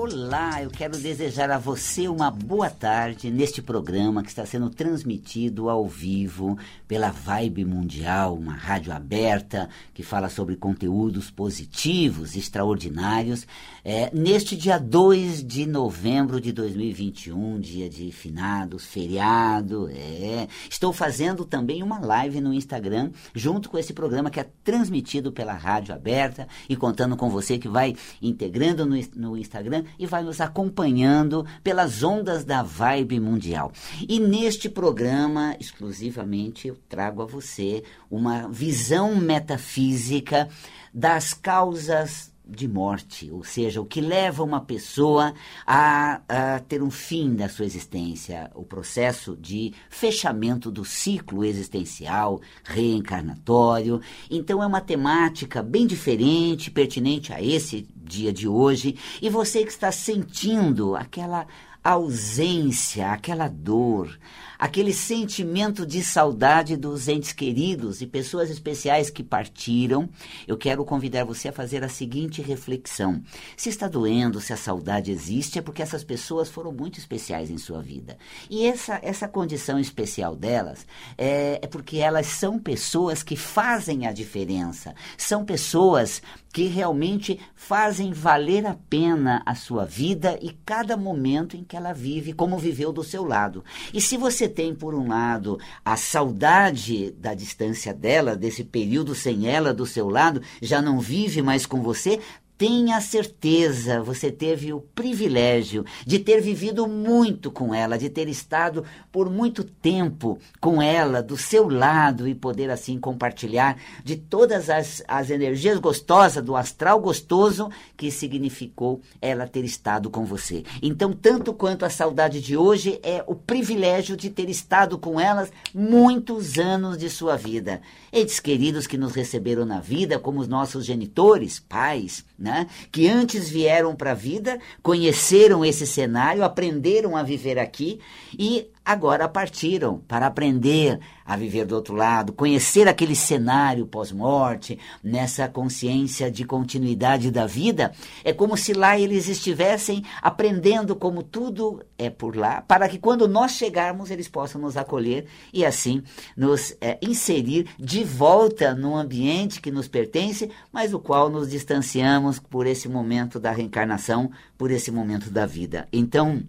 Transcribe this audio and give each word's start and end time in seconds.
Olá, 0.00 0.62
eu 0.62 0.70
quero 0.70 0.96
desejar 0.96 1.50
a 1.50 1.58
você 1.58 2.06
uma 2.06 2.30
boa 2.30 2.70
tarde 2.70 3.32
neste 3.32 3.60
programa 3.60 4.22
que 4.22 4.28
está 4.28 4.46
sendo 4.46 4.70
transmitido 4.70 5.68
ao 5.68 5.88
vivo 5.88 6.56
pela 6.86 7.10
Vibe 7.10 7.64
Mundial, 7.64 8.36
uma 8.36 8.52
rádio 8.52 8.92
aberta 8.92 9.68
que 9.92 10.04
fala 10.04 10.28
sobre 10.28 10.54
conteúdos 10.54 11.32
positivos, 11.32 12.36
extraordinários. 12.36 13.44
É, 13.84 14.08
neste 14.14 14.54
dia 14.54 14.78
2 14.78 15.42
de 15.44 15.66
novembro 15.66 16.40
de 16.40 16.52
2021, 16.52 17.58
dia 17.58 17.90
de 17.90 18.12
finados, 18.12 18.86
feriado, 18.86 19.88
é, 19.90 20.46
estou 20.70 20.92
fazendo 20.92 21.44
também 21.44 21.82
uma 21.82 21.98
live 21.98 22.40
no 22.40 22.54
Instagram 22.54 23.10
junto 23.34 23.68
com 23.68 23.76
esse 23.76 23.92
programa 23.92 24.30
que 24.30 24.38
é 24.38 24.46
transmitido 24.62 25.32
pela 25.32 25.54
rádio 25.54 25.92
aberta 25.92 26.46
e 26.68 26.76
contando 26.76 27.16
com 27.16 27.28
você 27.28 27.58
que 27.58 27.66
vai 27.66 27.96
integrando 28.22 28.86
no, 28.86 28.96
no 29.16 29.36
Instagram 29.36 29.87
e 29.98 30.06
vai 30.06 30.22
nos 30.22 30.40
acompanhando 30.40 31.46
pelas 31.62 32.02
ondas 32.02 32.44
da 32.44 32.62
vibe 32.62 33.20
mundial. 33.20 33.72
E 34.08 34.18
neste 34.18 34.68
programa, 34.68 35.56
exclusivamente, 35.60 36.68
eu 36.68 36.76
trago 36.88 37.22
a 37.22 37.26
você 37.26 37.82
uma 38.10 38.48
visão 38.48 39.14
metafísica 39.14 40.48
das 40.92 41.34
causas 41.34 42.32
de 42.48 42.66
morte, 42.66 43.30
ou 43.30 43.44
seja, 43.44 43.80
o 43.80 43.84
que 43.84 44.00
leva 44.00 44.42
uma 44.42 44.60
pessoa 44.60 45.34
a, 45.66 46.22
a, 46.28 46.60
ter 46.60 46.82
um 46.82 46.90
fim 46.90 47.34
da 47.34 47.48
sua 47.48 47.66
existência, 47.66 48.50
o 48.54 48.64
processo 48.64 49.36
de 49.36 49.74
fechamento 49.90 50.70
do 50.70 50.84
ciclo 50.84 51.44
existencial 51.44 52.40
reencarnatório. 52.64 54.00
Então 54.30 54.62
é 54.62 54.66
uma 54.66 54.80
temática 54.80 55.62
bem 55.62 55.86
diferente, 55.86 56.70
pertinente 56.70 57.32
a 57.32 57.42
esse 57.42 57.86
dia 57.94 58.32
de 58.32 58.48
hoje, 58.48 58.96
e 59.20 59.28
você 59.28 59.62
que 59.62 59.70
está 59.70 59.92
sentindo 59.92 60.96
aquela 60.96 61.46
ausência, 61.82 63.12
aquela 63.12 63.48
dor, 63.48 64.18
aquele 64.58 64.92
sentimento 64.92 65.86
de 65.86 66.02
saudade 66.02 66.76
dos 66.76 67.06
entes 67.06 67.32
queridos 67.32 68.02
e 68.02 68.06
pessoas 68.06 68.50
especiais 68.50 69.08
que 69.08 69.22
partiram, 69.22 70.08
eu 70.46 70.56
quero 70.56 70.84
convidar 70.84 71.24
você 71.24 71.48
a 71.48 71.52
fazer 71.52 71.84
a 71.84 71.88
seguinte 71.88 72.42
reflexão. 72.42 73.22
Se 73.56 73.68
está 73.68 73.86
doendo, 73.86 74.40
se 74.40 74.52
a 74.52 74.56
saudade 74.56 75.12
existe, 75.12 75.58
é 75.58 75.62
porque 75.62 75.82
essas 75.82 76.02
pessoas 76.02 76.48
foram 76.48 76.72
muito 76.72 76.98
especiais 76.98 77.50
em 77.50 77.58
sua 77.58 77.80
vida. 77.80 78.18
E 78.50 78.66
essa, 78.66 78.98
essa 79.02 79.28
condição 79.28 79.78
especial 79.78 80.34
delas 80.34 80.86
é, 81.16 81.60
é 81.62 81.66
porque 81.66 81.98
elas 81.98 82.26
são 82.26 82.58
pessoas 82.58 83.22
que 83.22 83.36
fazem 83.36 84.06
a 84.06 84.12
diferença, 84.12 84.94
são 85.16 85.44
pessoas 85.44 86.20
que 86.58 86.66
realmente 86.66 87.38
fazem 87.54 88.12
valer 88.12 88.66
a 88.66 88.74
pena 88.90 89.40
a 89.46 89.54
sua 89.54 89.84
vida 89.84 90.36
e 90.42 90.50
cada 90.66 90.96
momento 90.96 91.56
em 91.56 91.62
que 91.62 91.76
ela 91.76 91.92
vive, 91.92 92.32
como 92.32 92.58
viveu 92.58 92.92
do 92.92 93.04
seu 93.04 93.24
lado. 93.24 93.62
E 93.94 94.00
se 94.00 94.16
você 94.16 94.48
tem, 94.48 94.74
por 94.74 94.92
um 94.92 95.06
lado, 95.06 95.56
a 95.84 95.96
saudade 95.96 97.12
da 97.12 97.32
distância 97.32 97.94
dela, 97.94 98.34
desse 98.34 98.64
período 98.64 99.14
sem 99.14 99.46
ela 99.46 99.72
do 99.72 99.86
seu 99.86 100.08
lado, 100.08 100.42
já 100.60 100.82
não 100.82 100.98
vive 100.98 101.42
mais 101.42 101.64
com 101.64 101.80
você, 101.80 102.18
Tenha 102.58 103.00
certeza, 103.00 104.02
você 104.02 104.32
teve 104.32 104.72
o 104.72 104.80
privilégio 104.80 105.84
de 106.04 106.18
ter 106.18 106.40
vivido 106.40 106.88
muito 106.88 107.52
com 107.52 107.72
ela, 107.72 107.96
de 107.96 108.10
ter 108.10 108.28
estado 108.28 108.84
por 109.12 109.30
muito 109.30 109.62
tempo 109.62 110.40
com 110.60 110.82
ela, 110.82 111.22
do 111.22 111.36
seu 111.36 111.68
lado 111.68 112.26
e 112.26 112.34
poder 112.34 112.68
assim 112.68 112.98
compartilhar 112.98 113.80
de 114.02 114.16
todas 114.16 114.68
as, 114.68 115.04
as 115.06 115.30
energias 115.30 115.78
gostosas, 115.78 116.42
do 116.42 116.56
astral 116.56 116.98
gostoso 116.98 117.70
que 117.96 118.10
significou 118.10 119.00
ela 119.22 119.46
ter 119.46 119.64
estado 119.64 120.10
com 120.10 120.24
você. 120.24 120.64
Então, 120.82 121.12
tanto 121.12 121.52
quanto 121.52 121.84
a 121.84 121.90
saudade 121.90 122.40
de 122.40 122.56
hoje, 122.56 122.98
é 123.04 123.22
o 123.28 123.36
privilégio 123.36 124.16
de 124.16 124.30
ter 124.30 124.50
estado 124.50 124.98
com 124.98 125.20
elas 125.20 125.52
muitos 125.72 126.58
anos 126.58 126.98
de 126.98 127.08
sua 127.08 127.36
vida. 127.36 127.80
Entes 128.12 128.40
queridos 128.40 128.88
que 128.88 128.98
nos 128.98 129.14
receberam 129.14 129.64
na 129.64 129.78
vida, 129.78 130.18
como 130.18 130.40
os 130.40 130.48
nossos 130.48 130.84
genitores, 130.84 131.60
pais, 131.60 132.24
né? 132.38 132.68
que 132.92 133.08
antes 133.08 133.48
vieram 133.48 133.96
para 133.96 134.12
a 134.12 134.14
vida, 134.14 134.58
conheceram 134.82 135.64
esse 135.64 135.86
cenário, 135.86 136.44
aprenderam 136.44 137.16
a 137.16 137.22
viver 137.22 137.58
aqui 137.58 138.00
e 138.38 138.70
agora 138.88 139.28
partiram 139.28 139.98
para 140.08 140.26
aprender 140.26 140.98
a 141.22 141.36
viver 141.36 141.66
do 141.66 141.74
outro 141.74 141.94
lado, 141.94 142.32
conhecer 142.32 142.88
aquele 142.88 143.14
cenário 143.14 143.86
pós-morte, 143.86 144.78
nessa 145.04 145.46
consciência 145.46 146.30
de 146.30 146.42
continuidade 146.42 147.30
da 147.30 147.44
vida. 147.44 147.92
É 148.24 148.32
como 148.32 148.56
se 148.56 148.72
lá 148.72 148.98
eles 148.98 149.28
estivessem 149.28 150.02
aprendendo 150.22 150.96
como 150.96 151.22
tudo 151.22 151.84
é 151.98 152.08
por 152.08 152.34
lá, 152.34 152.62
para 152.62 152.88
que 152.88 152.98
quando 152.98 153.28
nós 153.28 153.52
chegarmos 153.52 154.10
eles 154.10 154.26
possam 154.26 154.58
nos 154.58 154.74
acolher 154.74 155.26
e 155.52 155.66
assim 155.66 156.02
nos 156.34 156.74
é, 156.80 156.98
inserir 157.02 157.66
de 157.78 158.02
volta 158.02 158.74
num 158.74 158.96
ambiente 158.96 159.60
que 159.60 159.70
nos 159.70 159.86
pertence, 159.86 160.50
mas 160.72 160.92
do 160.92 160.98
qual 160.98 161.28
nos 161.28 161.50
distanciamos 161.50 162.38
por 162.38 162.66
esse 162.66 162.88
momento 162.88 163.38
da 163.38 163.50
reencarnação, 163.50 164.30
por 164.56 164.70
esse 164.70 164.90
momento 164.90 165.28
da 165.28 165.44
vida. 165.44 165.86
Então, 165.92 166.42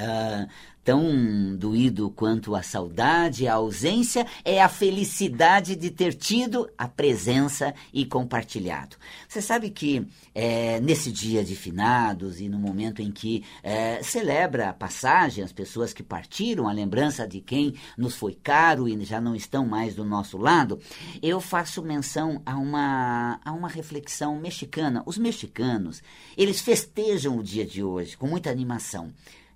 Uh, 0.00 0.48
tão 0.84 1.56
doído 1.56 2.10
quanto 2.10 2.54
a 2.54 2.62
saudade, 2.62 3.46
a 3.46 3.54
ausência, 3.54 4.26
é 4.44 4.62
a 4.62 4.68
felicidade 4.68 5.76
de 5.76 5.90
ter 5.90 6.14
tido 6.14 6.68
a 6.76 6.88
presença 6.88 7.74
e 7.92 8.04
compartilhado. 8.04 8.96
Você 9.28 9.42
sabe 9.42 9.70
que 9.70 10.06
é, 10.34 10.80
nesse 10.80 11.12
dia 11.12 11.44
de 11.44 11.54
finados 11.54 12.40
e 12.40 12.48
no 12.48 12.58
momento 12.58 13.02
em 13.02 13.10
que 13.10 13.44
é, 13.62 14.02
celebra 14.02 14.70
a 14.70 14.72
passagem, 14.72 15.44
as 15.44 15.52
pessoas 15.52 15.92
que 15.92 16.02
partiram, 16.02 16.68
a 16.68 16.72
lembrança 16.72 17.26
de 17.26 17.40
quem 17.40 17.74
nos 17.96 18.14
foi 18.14 18.34
caro 18.34 18.88
e 18.88 19.04
já 19.04 19.20
não 19.20 19.34
estão 19.34 19.66
mais 19.66 19.94
do 19.94 20.04
nosso 20.04 20.38
lado, 20.38 20.78
eu 21.22 21.40
faço 21.40 21.82
menção 21.82 22.40
a 22.44 22.56
uma, 22.56 23.40
a 23.44 23.52
uma 23.52 23.68
reflexão 23.68 24.38
mexicana. 24.38 25.02
Os 25.06 25.18
mexicanos, 25.18 26.02
eles 26.36 26.60
festejam 26.60 27.38
o 27.38 27.42
dia 27.42 27.66
de 27.66 27.82
hoje 27.82 28.16
com 28.16 28.26
muita 28.26 28.50
animação. 28.50 29.12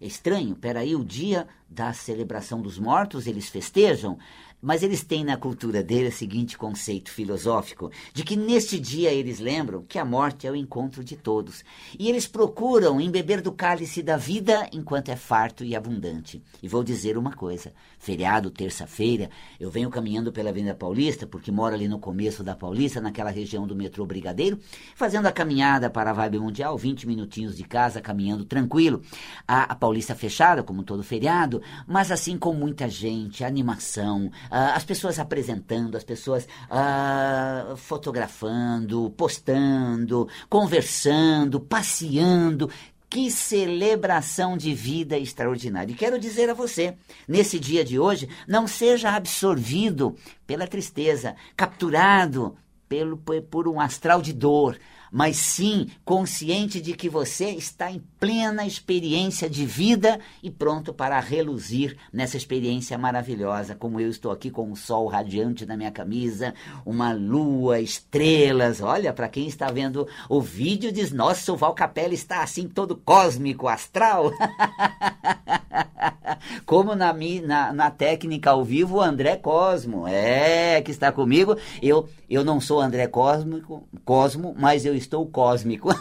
Estranho, 0.06 0.54
peraí, 0.54 0.94
o 0.94 1.04
dia 1.04 1.48
da 1.68 1.92
celebração 1.92 2.60
dos 2.60 2.78
mortos 2.78 3.26
eles 3.26 3.48
festejam, 3.48 4.18
mas 4.64 4.82
eles 4.82 5.04
têm 5.04 5.22
na 5.22 5.36
cultura 5.36 5.82
dele 5.82 6.08
o 6.08 6.12
seguinte 6.12 6.56
conceito 6.56 7.10
filosófico: 7.10 7.90
de 8.14 8.24
que 8.24 8.34
neste 8.34 8.80
dia 8.80 9.12
eles 9.12 9.38
lembram 9.38 9.84
que 9.86 9.98
a 9.98 10.04
morte 10.04 10.46
é 10.46 10.50
o 10.50 10.56
encontro 10.56 11.04
de 11.04 11.16
todos. 11.16 11.62
E 11.98 12.08
eles 12.08 12.26
procuram 12.26 12.98
embeber 12.98 13.42
do 13.42 13.52
cálice 13.52 14.02
da 14.02 14.16
vida 14.16 14.66
enquanto 14.72 15.10
é 15.10 15.16
farto 15.16 15.64
e 15.64 15.76
abundante. 15.76 16.42
E 16.62 16.66
vou 16.66 16.82
dizer 16.82 17.18
uma 17.18 17.34
coisa: 17.34 17.74
feriado, 17.98 18.50
terça-feira, 18.50 19.28
eu 19.60 19.70
venho 19.70 19.90
caminhando 19.90 20.32
pela 20.32 20.48
Avenida 20.48 20.74
Paulista, 20.74 21.26
porque 21.26 21.52
moro 21.52 21.74
ali 21.74 21.86
no 21.86 21.98
começo 21.98 22.42
da 22.42 22.56
Paulista, 22.56 23.02
naquela 23.02 23.30
região 23.30 23.66
do 23.66 23.76
metrô 23.76 24.06
Brigadeiro, 24.06 24.58
fazendo 24.94 25.26
a 25.26 25.32
caminhada 25.32 25.90
para 25.90 26.10
a 26.10 26.14
Vibe 26.14 26.38
Mundial, 26.38 26.78
20 26.78 27.06
minutinhos 27.06 27.54
de 27.54 27.64
casa, 27.64 28.00
caminhando 28.00 28.46
tranquilo. 28.46 29.02
A, 29.46 29.64
a 29.64 29.74
Paulista 29.74 30.14
fechada, 30.14 30.62
como 30.62 30.82
todo 30.82 31.02
feriado, 31.02 31.60
mas 31.86 32.10
assim 32.10 32.38
com 32.38 32.54
muita 32.54 32.88
gente, 32.88 33.44
animação 33.44 34.30
as 34.56 34.84
pessoas 34.84 35.18
apresentando, 35.18 35.96
as 35.96 36.04
pessoas 36.04 36.46
uh, 36.70 37.76
fotografando, 37.76 39.12
postando, 39.16 40.28
conversando, 40.48 41.58
passeando. 41.58 42.70
Que 43.10 43.30
celebração 43.30 44.56
de 44.56 44.74
vida 44.74 45.16
extraordinária. 45.16 45.92
E 45.92 45.96
quero 45.96 46.18
dizer 46.18 46.50
a 46.50 46.54
você, 46.54 46.96
nesse 47.28 47.60
dia 47.60 47.84
de 47.84 47.98
hoje, 47.98 48.28
não 48.46 48.66
seja 48.66 49.10
absorvido 49.10 50.16
pela 50.46 50.66
tristeza, 50.66 51.36
capturado 51.56 52.56
pelo, 52.88 53.16
por 53.16 53.68
um 53.68 53.80
astral 53.80 54.20
de 54.20 54.32
dor, 54.32 54.78
mas 55.14 55.36
sim 55.36 55.86
consciente 56.04 56.80
de 56.80 56.92
que 56.92 57.08
você 57.08 57.50
está 57.50 57.88
em 57.88 58.02
plena 58.18 58.66
experiência 58.66 59.48
de 59.48 59.64
vida 59.64 60.18
e 60.42 60.50
pronto 60.50 60.92
para 60.92 61.20
reluzir 61.20 61.96
nessa 62.12 62.36
experiência 62.36 62.98
maravilhosa, 62.98 63.76
como 63.76 64.00
eu 64.00 64.10
estou 64.10 64.32
aqui 64.32 64.50
com 64.50 64.72
o 64.72 64.76
sol 64.76 65.06
radiante 65.06 65.64
na 65.64 65.76
minha 65.76 65.92
camisa, 65.92 66.52
uma 66.84 67.12
lua, 67.12 67.78
estrelas. 67.78 68.80
Olha, 68.80 69.12
para 69.12 69.28
quem 69.28 69.46
está 69.46 69.70
vendo 69.70 70.08
o 70.28 70.40
vídeo, 70.40 70.90
diz: 70.90 71.12
Nossa, 71.12 71.52
o 71.52 71.56
Val 71.56 71.74
Capella 71.74 72.12
está 72.12 72.42
assim 72.42 72.66
todo 72.66 72.96
cósmico, 72.96 73.68
astral. 73.68 74.32
como 76.64 76.94
na, 76.94 77.12
na, 77.12 77.72
na 77.72 77.90
técnica 77.90 78.50
ao 78.50 78.64
vivo, 78.64 78.96
o 78.96 79.02
André 79.02 79.36
Cosmo, 79.36 80.06
é, 80.06 80.80
que 80.82 80.90
está 80.90 81.10
comigo. 81.12 81.56
Eu, 81.82 82.08
eu 82.28 82.44
não 82.44 82.60
sou 82.60 82.80
André 82.80 83.06
Cósmico, 83.06 83.88
Cosmo, 84.04 84.54
mas 84.58 84.84
eu 84.84 84.94
estou 84.94 85.26
cósmico. 85.26 85.88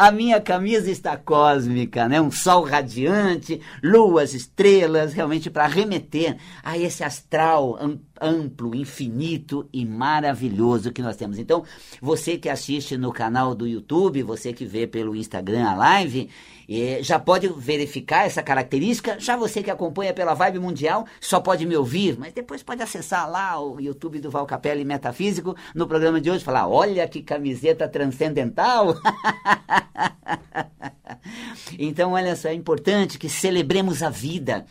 A 0.00 0.10
minha 0.10 0.40
camisa 0.40 0.90
está 0.90 1.14
cósmica, 1.14 2.08
né? 2.08 2.18
Um 2.18 2.30
sol 2.30 2.64
radiante, 2.64 3.60
luas, 3.82 4.32
estrelas, 4.32 5.12
realmente 5.12 5.50
para 5.50 5.66
remeter 5.66 6.38
a 6.64 6.78
esse 6.78 7.04
astral 7.04 7.76
amplo, 7.78 8.09
infinito 8.74 9.68
e 9.72 9.84
maravilhoso 9.84 10.92
que 10.92 11.02
nós 11.02 11.16
temos. 11.16 11.38
Então, 11.38 11.64
você 12.00 12.36
que 12.36 12.48
assiste 12.48 12.96
no 12.96 13.12
canal 13.12 13.54
do 13.54 13.66
YouTube, 13.66 14.22
você 14.22 14.52
que 14.52 14.64
vê 14.64 14.86
pelo 14.86 15.16
Instagram 15.16 15.68
a 15.68 15.74
live, 15.74 16.28
eh, 16.68 17.00
já 17.02 17.18
pode 17.18 17.48
verificar 17.48 18.26
essa 18.26 18.42
característica. 18.42 19.18
Já 19.18 19.36
você 19.36 19.62
que 19.62 19.70
acompanha 19.70 20.14
pela 20.14 20.34
Vibe 20.34 20.60
Mundial, 20.60 21.04
só 21.20 21.40
pode 21.40 21.66
me 21.66 21.76
ouvir, 21.76 22.16
mas 22.18 22.32
depois 22.32 22.62
pode 22.62 22.82
acessar 22.82 23.28
lá 23.28 23.60
o 23.60 23.80
YouTube 23.80 24.20
do 24.20 24.30
Val 24.30 24.46
Capelli 24.46 24.84
Metafísico 24.84 25.56
no 25.74 25.88
programa 25.88 26.20
de 26.20 26.30
hoje, 26.30 26.44
falar: 26.44 26.68
olha 26.68 27.08
que 27.08 27.22
camiseta 27.22 27.88
transcendental. 27.88 28.94
então, 31.78 32.12
olha 32.12 32.36
só, 32.36 32.48
é 32.48 32.54
importante 32.54 33.18
que 33.18 33.28
celebremos 33.28 34.02
a 34.02 34.10
vida, 34.10 34.64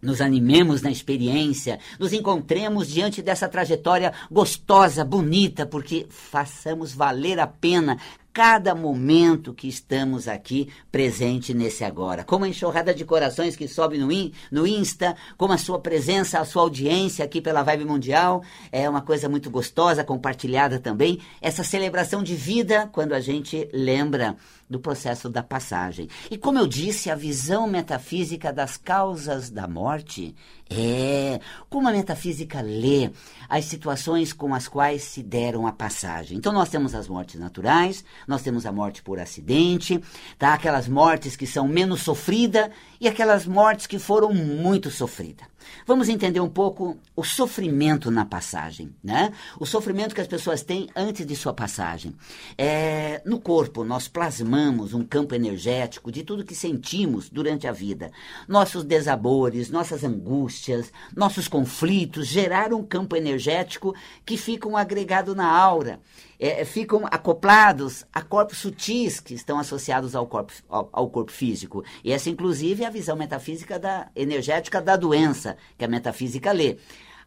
nos 0.00 0.20
animemos 0.20 0.82
na 0.82 0.90
experiência, 0.90 1.78
nos 1.98 2.12
encontremos 2.12 2.88
diante 2.88 3.20
dessa 3.22 3.48
trajetória 3.48 4.12
gostosa, 4.30 5.04
bonita, 5.04 5.66
porque 5.66 6.06
façamos 6.08 6.92
valer 6.92 7.38
a 7.40 7.46
pena 7.46 7.98
cada 8.38 8.72
momento 8.72 9.52
que 9.52 9.66
estamos 9.66 10.28
aqui 10.28 10.68
presente 10.92 11.52
nesse 11.52 11.82
agora. 11.82 12.22
Como 12.22 12.44
a 12.44 12.48
enxurrada 12.48 12.94
de 12.94 13.04
corações 13.04 13.56
que 13.56 13.66
sobe 13.66 13.98
no, 13.98 14.12
in, 14.12 14.32
no 14.52 14.64
Insta, 14.64 15.16
como 15.36 15.52
a 15.52 15.58
sua 15.58 15.80
presença, 15.80 16.38
a 16.38 16.44
sua 16.44 16.62
audiência 16.62 17.24
aqui 17.24 17.40
pela 17.40 17.64
Vibe 17.64 17.84
Mundial, 17.84 18.44
é 18.70 18.88
uma 18.88 19.02
coisa 19.02 19.28
muito 19.28 19.50
gostosa, 19.50 20.04
compartilhada 20.04 20.78
também. 20.78 21.18
Essa 21.40 21.64
celebração 21.64 22.22
de 22.22 22.36
vida 22.36 22.88
quando 22.92 23.12
a 23.12 23.18
gente 23.18 23.68
lembra 23.72 24.36
do 24.68 24.78
processo 24.78 25.28
da 25.28 25.42
passagem. 25.42 26.08
E 26.30 26.36
como 26.36 26.58
eu 26.58 26.66
disse, 26.66 27.10
a 27.10 27.14
visão 27.14 27.66
metafísica 27.66 28.52
das 28.52 28.76
causas 28.76 29.50
da 29.50 29.66
morte 29.66 30.34
é 30.70 31.40
como 31.70 31.88
a 31.88 31.92
metafísica 31.92 32.60
lê 32.60 33.10
as 33.48 33.64
situações 33.64 34.32
com 34.32 34.54
as 34.54 34.68
quais 34.68 35.02
se 35.02 35.22
deram 35.22 35.66
a 35.66 35.72
passagem. 35.72 36.36
Então 36.36 36.52
nós 36.52 36.68
temos 36.68 36.94
as 36.94 37.08
mortes 37.08 37.40
naturais, 37.40 38.04
nós 38.26 38.42
temos 38.42 38.66
a 38.66 38.72
morte 38.72 39.02
por 39.02 39.18
acidente, 39.18 40.00
tá? 40.38 40.52
Aquelas 40.52 40.86
mortes 40.86 41.36
que 41.36 41.46
são 41.46 41.66
menos 41.66 42.02
sofridas 42.02 42.70
e 43.00 43.08
aquelas 43.08 43.46
mortes 43.46 43.86
que 43.86 43.98
foram 43.98 44.34
muito 44.34 44.90
sofridas. 44.90 45.46
Vamos 45.86 46.08
entender 46.08 46.40
um 46.40 46.48
pouco 46.48 46.98
o 47.16 47.24
sofrimento 47.24 48.10
na 48.10 48.24
passagem, 48.24 48.94
né? 49.02 49.32
O 49.58 49.66
sofrimento 49.66 50.14
que 50.14 50.20
as 50.20 50.26
pessoas 50.26 50.62
têm 50.62 50.88
antes 50.94 51.26
de 51.26 51.34
sua 51.34 51.52
passagem. 51.52 52.14
É, 52.56 53.22
no 53.24 53.40
corpo, 53.40 53.84
nós 53.84 54.08
plasmamos 54.08 54.94
um 54.94 55.04
campo 55.04 55.34
energético 55.34 56.12
de 56.12 56.22
tudo 56.22 56.44
que 56.44 56.54
sentimos 56.54 57.28
durante 57.28 57.66
a 57.66 57.72
vida. 57.72 58.10
Nossos 58.46 58.84
desabores, 58.84 59.70
nossas 59.70 60.04
angústias, 60.04 60.92
nossos 61.14 61.48
conflitos 61.48 62.26
geraram 62.26 62.80
um 62.80 62.84
campo 62.84 63.16
energético 63.16 63.94
que 64.24 64.36
fica 64.36 64.68
um 64.68 64.76
agregado 64.76 65.34
na 65.34 65.50
aura 65.50 66.00
é, 66.38 66.64
ficam 66.64 67.04
acoplados 67.10 68.04
a 68.12 68.22
corpos 68.22 68.58
sutis 68.58 69.18
que 69.20 69.34
estão 69.34 69.58
associados 69.58 70.14
ao 70.14 70.26
corpo, 70.26 70.52
ao, 70.68 70.88
ao, 70.92 71.10
corpo 71.10 71.32
físico. 71.32 71.84
E 72.04 72.12
essa, 72.12 72.30
inclusive, 72.30 72.84
é 72.84 72.86
a 72.86 72.90
visão 72.90 73.16
metafísica 73.16 73.78
da 73.78 74.08
energética 74.14 74.80
da 74.80 74.96
doença, 74.96 75.56
que 75.76 75.84
a 75.84 75.88
metafísica 75.88 76.52
lê. 76.52 76.78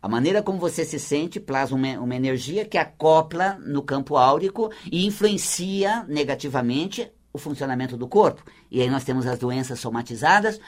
A 0.01 0.07
maneira 0.07 0.41
como 0.41 0.57
você 0.57 0.83
se 0.83 0.99
sente 0.99 1.39
plasma 1.39 1.77
uma, 1.77 1.99
uma 1.99 2.15
energia 2.15 2.65
que 2.65 2.77
acopla 2.77 3.59
no 3.59 3.83
campo 3.83 4.17
áurico 4.17 4.71
e 4.91 5.05
influencia 5.05 6.03
negativamente 6.07 7.11
o 7.33 7.37
funcionamento 7.37 7.95
do 7.95 8.07
corpo. 8.07 8.43
E 8.69 8.81
aí 8.81 8.89
nós 8.89 9.03
temos 9.03 9.27
as 9.27 9.37
doenças 9.37 9.79
somatizadas, 9.79 10.59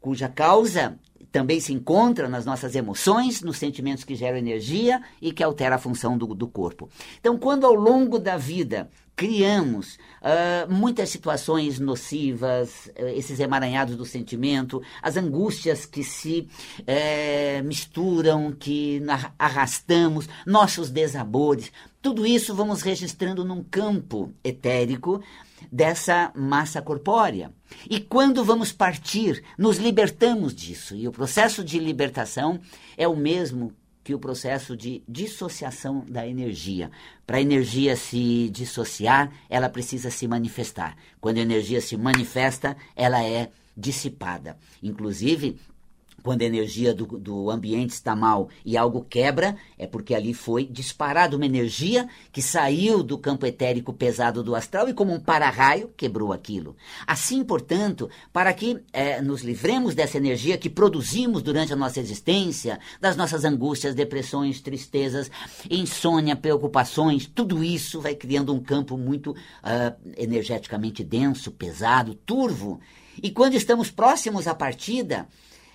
cuja 0.00 0.28
causa 0.28 0.98
também 1.36 1.60
se 1.60 1.70
encontra 1.70 2.30
nas 2.30 2.46
nossas 2.46 2.74
emoções, 2.74 3.42
nos 3.42 3.58
sentimentos 3.58 4.04
que 4.04 4.14
geram 4.14 4.38
energia 4.38 5.02
e 5.20 5.30
que 5.30 5.44
altera 5.44 5.74
a 5.74 5.78
função 5.78 6.16
do, 6.16 6.28
do 6.34 6.48
corpo. 6.48 6.88
Então, 7.20 7.36
quando 7.36 7.66
ao 7.66 7.74
longo 7.74 8.18
da 8.18 8.38
vida 8.38 8.88
criamos 9.14 9.98
uh, 10.22 10.72
muitas 10.72 11.10
situações 11.10 11.78
nocivas, 11.78 12.86
uh, 12.98 13.08
esses 13.08 13.38
emaranhados 13.38 13.96
do 13.96 14.06
sentimento, 14.06 14.80
as 15.02 15.18
angústias 15.18 15.84
que 15.84 16.02
se 16.02 16.48
uh, 16.80 17.64
misturam, 17.64 18.50
que 18.50 19.02
arrastamos, 19.38 20.26
nossos 20.46 20.88
desabores, 20.88 21.70
tudo 22.00 22.26
isso 22.26 22.54
vamos 22.54 22.80
registrando 22.80 23.44
num 23.44 23.62
campo 23.62 24.32
etérico 24.42 25.22
dessa 25.70 26.32
massa 26.34 26.80
corpórea. 26.80 27.52
E 27.88 28.00
quando 28.00 28.44
vamos 28.44 28.72
partir, 28.72 29.42
nos 29.58 29.78
libertamos 29.78 30.54
disso. 30.54 30.94
E 30.94 31.06
o 31.06 31.12
processo 31.12 31.64
de 31.64 31.78
libertação 31.78 32.60
é 32.96 33.06
o 33.06 33.16
mesmo 33.16 33.72
que 34.06 34.14
o 34.14 34.20
processo 34.20 34.76
de 34.76 35.02
dissociação 35.08 36.04
da 36.08 36.24
energia. 36.26 36.92
Para 37.26 37.38
a 37.38 37.40
energia 37.40 37.96
se 37.96 38.48
dissociar, 38.50 39.32
ela 39.50 39.68
precisa 39.68 40.10
se 40.10 40.28
manifestar. 40.28 40.96
Quando 41.20 41.38
a 41.38 41.42
energia 41.42 41.80
se 41.80 41.96
manifesta, 41.96 42.76
ela 42.94 43.20
é 43.24 43.50
dissipada. 43.76 44.56
Inclusive, 44.80 45.58
quando 46.22 46.42
a 46.42 46.44
energia 46.44 46.92
do, 46.92 47.06
do 47.06 47.50
ambiente 47.50 47.90
está 47.90 48.16
mal 48.16 48.48
e 48.64 48.76
algo 48.76 49.06
quebra, 49.08 49.56
é 49.78 49.86
porque 49.86 50.14
ali 50.14 50.34
foi 50.34 50.64
disparada 50.64 51.36
uma 51.36 51.46
energia 51.46 52.08
que 52.32 52.42
saiu 52.42 53.02
do 53.02 53.16
campo 53.16 53.46
etérico 53.46 53.92
pesado 53.92 54.42
do 54.42 54.54
astral 54.54 54.88
e, 54.88 54.94
como 54.94 55.12
um 55.12 55.20
para-raio, 55.20 55.92
quebrou 55.96 56.32
aquilo. 56.32 56.76
Assim, 57.06 57.44
portanto, 57.44 58.10
para 58.32 58.52
que 58.52 58.82
é, 58.92 59.20
nos 59.20 59.42
livremos 59.42 59.94
dessa 59.94 60.16
energia 60.16 60.58
que 60.58 60.68
produzimos 60.68 61.42
durante 61.42 61.72
a 61.72 61.76
nossa 61.76 62.00
existência, 62.00 62.80
das 63.00 63.16
nossas 63.16 63.44
angústias, 63.44 63.94
depressões, 63.94 64.60
tristezas, 64.60 65.30
insônia, 65.70 66.34
preocupações, 66.34 67.30
tudo 67.32 67.62
isso 67.62 68.00
vai 68.00 68.14
criando 68.14 68.52
um 68.52 68.60
campo 68.60 68.96
muito 68.96 69.30
uh, 69.30 70.12
energeticamente 70.16 71.04
denso, 71.04 71.52
pesado, 71.52 72.14
turvo. 72.14 72.80
E 73.22 73.30
quando 73.30 73.54
estamos 73.54 73.90
próximos 73.90 74.46
à 74.46 74.54
partida, 74.54 75.26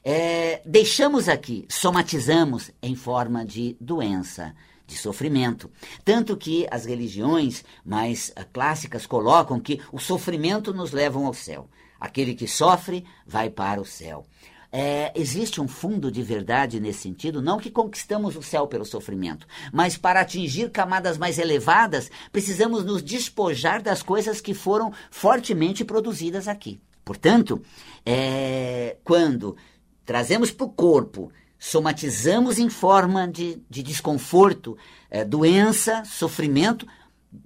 é, 0.04 0.62
deixamos 0.66 1.30
aqui, 1.30 1.66
somatizamos 1.70 2.72
em 2.82 2.96
forma 2.96 3.46
de 3.46 3.78
doença, 3.80 4.56
de 4.88 4.98
sofrimento. 4.98 5.70
Tanto 6.04 6.36
que 6.36 6.68
as 6.70 6.86
religiões 6.86 7.64
mais 7.86 8.30
uh, 8.30 8.46
clássicas 8.52 9.06
colocam 9.06 9.60
que 9.60 9.80
o 9.92 10.00
sofrimento 10.00 10.74
nos 10.74 10.92
leva 10.92 11.20
ao 11.20 11.34
céu. 11.34 11.70
Aquele 12.00 12.34
que 12.34 12.48
sofre 12.48 13.06
vai 13.26 13.50
para 13.50 13.80
o 13.80 13.86
céu. 13.86 14.26
É, 14.74 15.12
existe 15.16 15.60
um 15.60 15.68
fundo 15.68 16.10
de 16.10 16.24
verdade 16.24 16.80
nesse 16.80 17.02
sentido, 17.02 17.42
não 17.42 17.60
que 17.60 17.70
conquistamos 17.70 18.38
o 18.38 18.42
céu 18.42 18.68
pelo 18.68 18.86
sofrimento, 18.86 19.46
mas 19.72 19.98
para 19.98 20.22
atingir 20.22 20.72
camadas 20.72 21.18
mais 21.18 21.38
elevadas, 21.38 22.10
precisamos 22.32 22.86
nos 22.86 23.04
despojar 23.04 23.82
das 23.82 24.02
coisas 24.02 24.40
que 24.40 24.54
foram 24.54 24.94
fortemente 25.10 25.84
produzidas 25.84 26.48
aqui. 26.48 26.80
Portanto, 27.04 27.62
é, 28.06 28.96
quando 29.04 29.58
trazemos 30.06 30.52
para 30.52 30.66
o 30.66 30.70
corpo, 30.70 31.32
somatizamos 31.58 32.58
em 32.58 32.70
forma 32.70 33.28
de, 33.28 33.62
de 33.70 33.84
desconforto, 33.84 34.78
é, 35.10 35.24
doença, 35.24 36.04
sofrimento, 36.06 36.88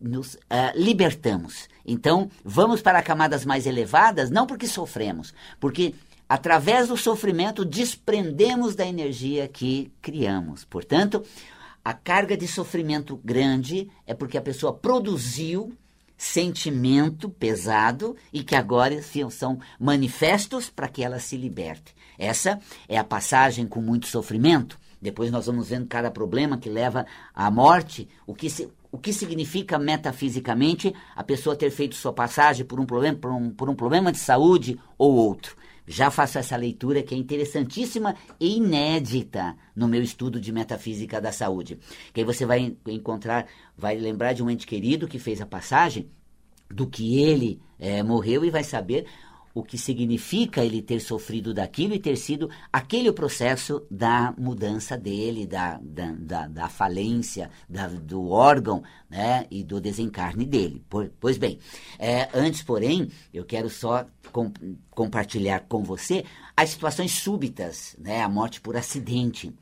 nos 0.02 0.38
é, 0.50 0.72
libertamos. 0.76 1.68
Então, 1.86 2.30
vamos 2.44 2.82
para 2.82 3.04
camadas 3.04 3.46
mais 3.46 3.68
elevadas, 3.68 4.30
não 4.32 4.48
porque 4.48 4.68
sofremos, 4.68 5.34
porque 5.60 5.94
através 6.28 6.88
do 6.88 6.98
sofrimento 6.98 7.64
desprendemos 7.64 8.76
da 8.76 8.86
energia 8.86 9.48
que 9.48 9.92
criamos. 10.02 10.66
Portanto, 10.66 11.24
a 11.84 11.94
carga 11.94 12.36
de 12.36 12.48
sofrimento 12.48 13.20
grande 13.24 13.90
é 14.08 14.14
porque 14.14 14.38
a 14.38 14.42
pessoa 14.42 14.74
produziu 14.74 15.72
sentimento 16.18 17.30
pesado 17.30 18.16
e 18.32 18.44
que 18.44 18.56
agora 18.56 19.00
são 19.30 19.60
manifestos 19.80 20.70
para 20.70 20.88
que 20.88 21.04
ela 21.04 21.20
se 21.20 21.38
liberte. 21.38 21.94
Essa 22.18 22.60
é 22.88 22.98
a 22.98 23.04
passagem 23.04 23.68
com 23.68 23.82
muito 23.82 24.08
sofrimento. 24.08 24.80
Depois 25.02 25.30
nós 25.32 25.46
vamos 25.46 25.70
vendo 25.70 25.88
cada 25.88 26.10
problema 26.10 26.58
que 26.58 26.70
leva 26.70 27.06
à 27.34 27.52
morte, 27.52 28.08
o 28.26 28.34
que, 28.34 28.50
se, 28.50 28.68
o 28.92 28.98
que 28.98 29.14
significa 29.14 29.78
metafisicamente 29.78 30.94
a 31.16 31.24
pessoa 31.24 31.56
ter 31.56 31.70
feito 31.70 31.96
sua 31.96 32.14
passagem 32.14 32.66
por 32.66 32.80
um 32.80 32.86
problema, 32.86 33.18
por 33.18 33.32
um, 33.32 33.52
por 33.52 33.70
um 33.70 33.76
problema 33.76 34.12
de 34.12 34.18
saúde 34.18 34.80
ou 34.98 35.14
outro. 35.14 35.56
Já 35.88 36.10
faço 36.10 36.40
essa 36.40 36.56
leitura 36.56 37.04
que 37.04 37.14
é 37.14 37.18
interessantíssima 37.18 38.16
e 38.40 38.58
inédita 38.58 39.56
no 39.76 39.88
meu 39.88 40.02
estudo 40.02 40.40
de 40.40 40.52
metafísica 40.52 41.22
da 41.22 41.32
saúde. 41.32 41.78
Que 42.12 42.22
aí 42.22 42.26
você 42.26 42.44
vai 42.44 42.76
encontrar, 42.88 43.46
vai 43.78 43.96
lembrar 43.96 44.34
de 44.34 44.42
um 44.42 44.50
ente 44.50 44.66
querido 44.66 45.08
que 45.08 45.20
fez 45.20 45.40
a 45.42 45.46
passagem, 45.46 46.10
do 46.70 46.88
que 46.88 47.22
ele 47.22 47.62
é, 47.78 48.02
morreu 48.02 48.44
e 48.44 48.50
vai 48.50 48.64
saber 48.64 49.06
o 49.56 49.64
que 49.64 49.78
significa 49.78 50.66
ele 50.66 50.82
ter 50.82 51.00
sofrido 51.00 51.54
daquilo 51.54 51.96
e 51.96 52.00
ter 52.00 52.18
sido 52.18 52.50
aquele 52.74 53.08
o 53.08 53.14
processo 53.14 53.88
da 53.90 54.34
mudança 54.38 54.98
dele, 54.98 55.48
da, 55.48 55.80
da, 55.82 56.12
da, 56.12 56.48
da 56.48 56.68
falência 56.68 57.50
da, 57.70 57.88
do 57.88 58.28
órgão 58.30 58.84
né, 59.10 59.48
e 59.50 59.64
do 59.64 59.80
desencarne 59.80 60.46
dele. 60.46 60.84
Pois 61.22 61.38
bem, 61.38 61.58
é, 61.98 62.28
antes, 62.34 62.64
porém, 62.64 63.10
eu 63.34 63.46
quero 63.46 63.70
só 63.70 64.06
com, 64.30 64.52
compartilhar 64.90 65.62
com 65.62 65.84
você 65.84 66.26
as 66.56 66.72
situações 66.72 67.14
súbitas, 67.14 67.96
né, 67.98 68.22
a 68.22 68.28
morte 68.28 68.60
por 68.60 68.76
acidente. 68.76 69.54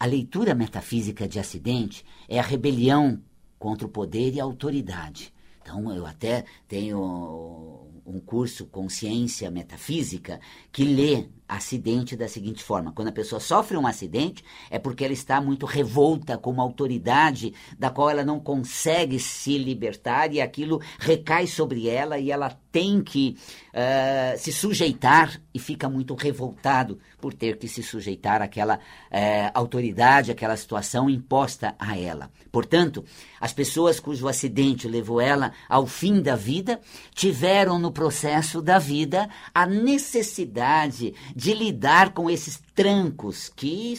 A 0.00 0.06
leitura 0.06 0.54
metafísica 0.54 1.28
de 1.28 1.38
acidente 1.38 2.02
é 2.26 2.38
a 2.38 2.42
rebelião 2.42 3.20
contra 3.58 3.86
o 3.86 3.90
poder 3.90 4.32
e 4.32 4.40
a 4.40 4.44
autoridade. 4.44 5.34
Então, 5.64 5.90
eu 5.96 6.04
até 6.04 6.44
tenho 6.68 7.88
um 8.04 8.20
curso 8.20 8.66
Consciência 8.66 9.50
Metafísica 9.50 10.38
que 10.70 10.84
lê 10.84 11.26
acidente 11.48 12.16
da 12.16 12.28
seguinte 12.28 12.62
forma: 12.62 12.92
quando 12.92 13.08
a 13.08 13.12
pessoa 13.12 13.40
sofre 13.40 13.76
um 13.76 13.86
acidente, 13.86 14.44
é 14.70 14.78
porque 14.78 15.04
ela 15.04 15.12
está 15.12 15.40
muito 15.40 15.66
revolta 15.66 16.38
com 16.38 16.50
uma 16.50 16.62
autoridade 16.62 17.54
da 17.78 17.90
qual 17.90 18.10
ela 18.10 18.24
não 18.24 18.40
consegue 18.40 19.18
se 19.18 19.58
libertar 19.58 20.32
e 20.32 20.40
aquilo 20.40 20.80
recai 20.98 21.46
sobre 21.46 21.88
ela 21.88 22.18
e 22.18 22.30
ela 22.30 22.50
tem 22.70 23.02
que 23.02 23.36
uh, 23.72 24.38
se 24.38 24.52
sujeitar 24.52 25.40
e 25.52 25.58
fica 25.60 25.88
muito 25.88 26.14
revoltado 26.14 26.98
por 27.20 27.32
ter 27.32 27.56
que 27.56 27.68
se 27.68 27.82
sujeitar 27.82 28.42
àquela 28.42 28.76
uh, 28.76 29.50
autoridade, 29.54 30.32
àquela 30.32 30.56
situação 30.56 31.08
imposta 31.08 31.74
a 31.78 31.96
ela. 31.96 32.30
Portanto, 32.50 33.04
as 33.40 33.52
pessoas 33.52 34.00
cujo 34.00 34.26
acidente 34.26 34.88
levou 34.88 35.20
ela 35.20 35.52
ao 35.68 35.86
fim 35.86 36.20
da 36.20 36.34
vida 36.34 36.80
tiveram 37.14 37.78
no 37.78 37.92
processo 37.92 38.60
da 38.60 38.78
vida 38.78 39.28
a 39.54 39.66
necessidade 39.66 41.14
de 41.34 41.52
lidar 41.52 42.12
com 42.12 42.30
esses 42.30 42.60
trancos 42.74 43.50
que 43.54 43.94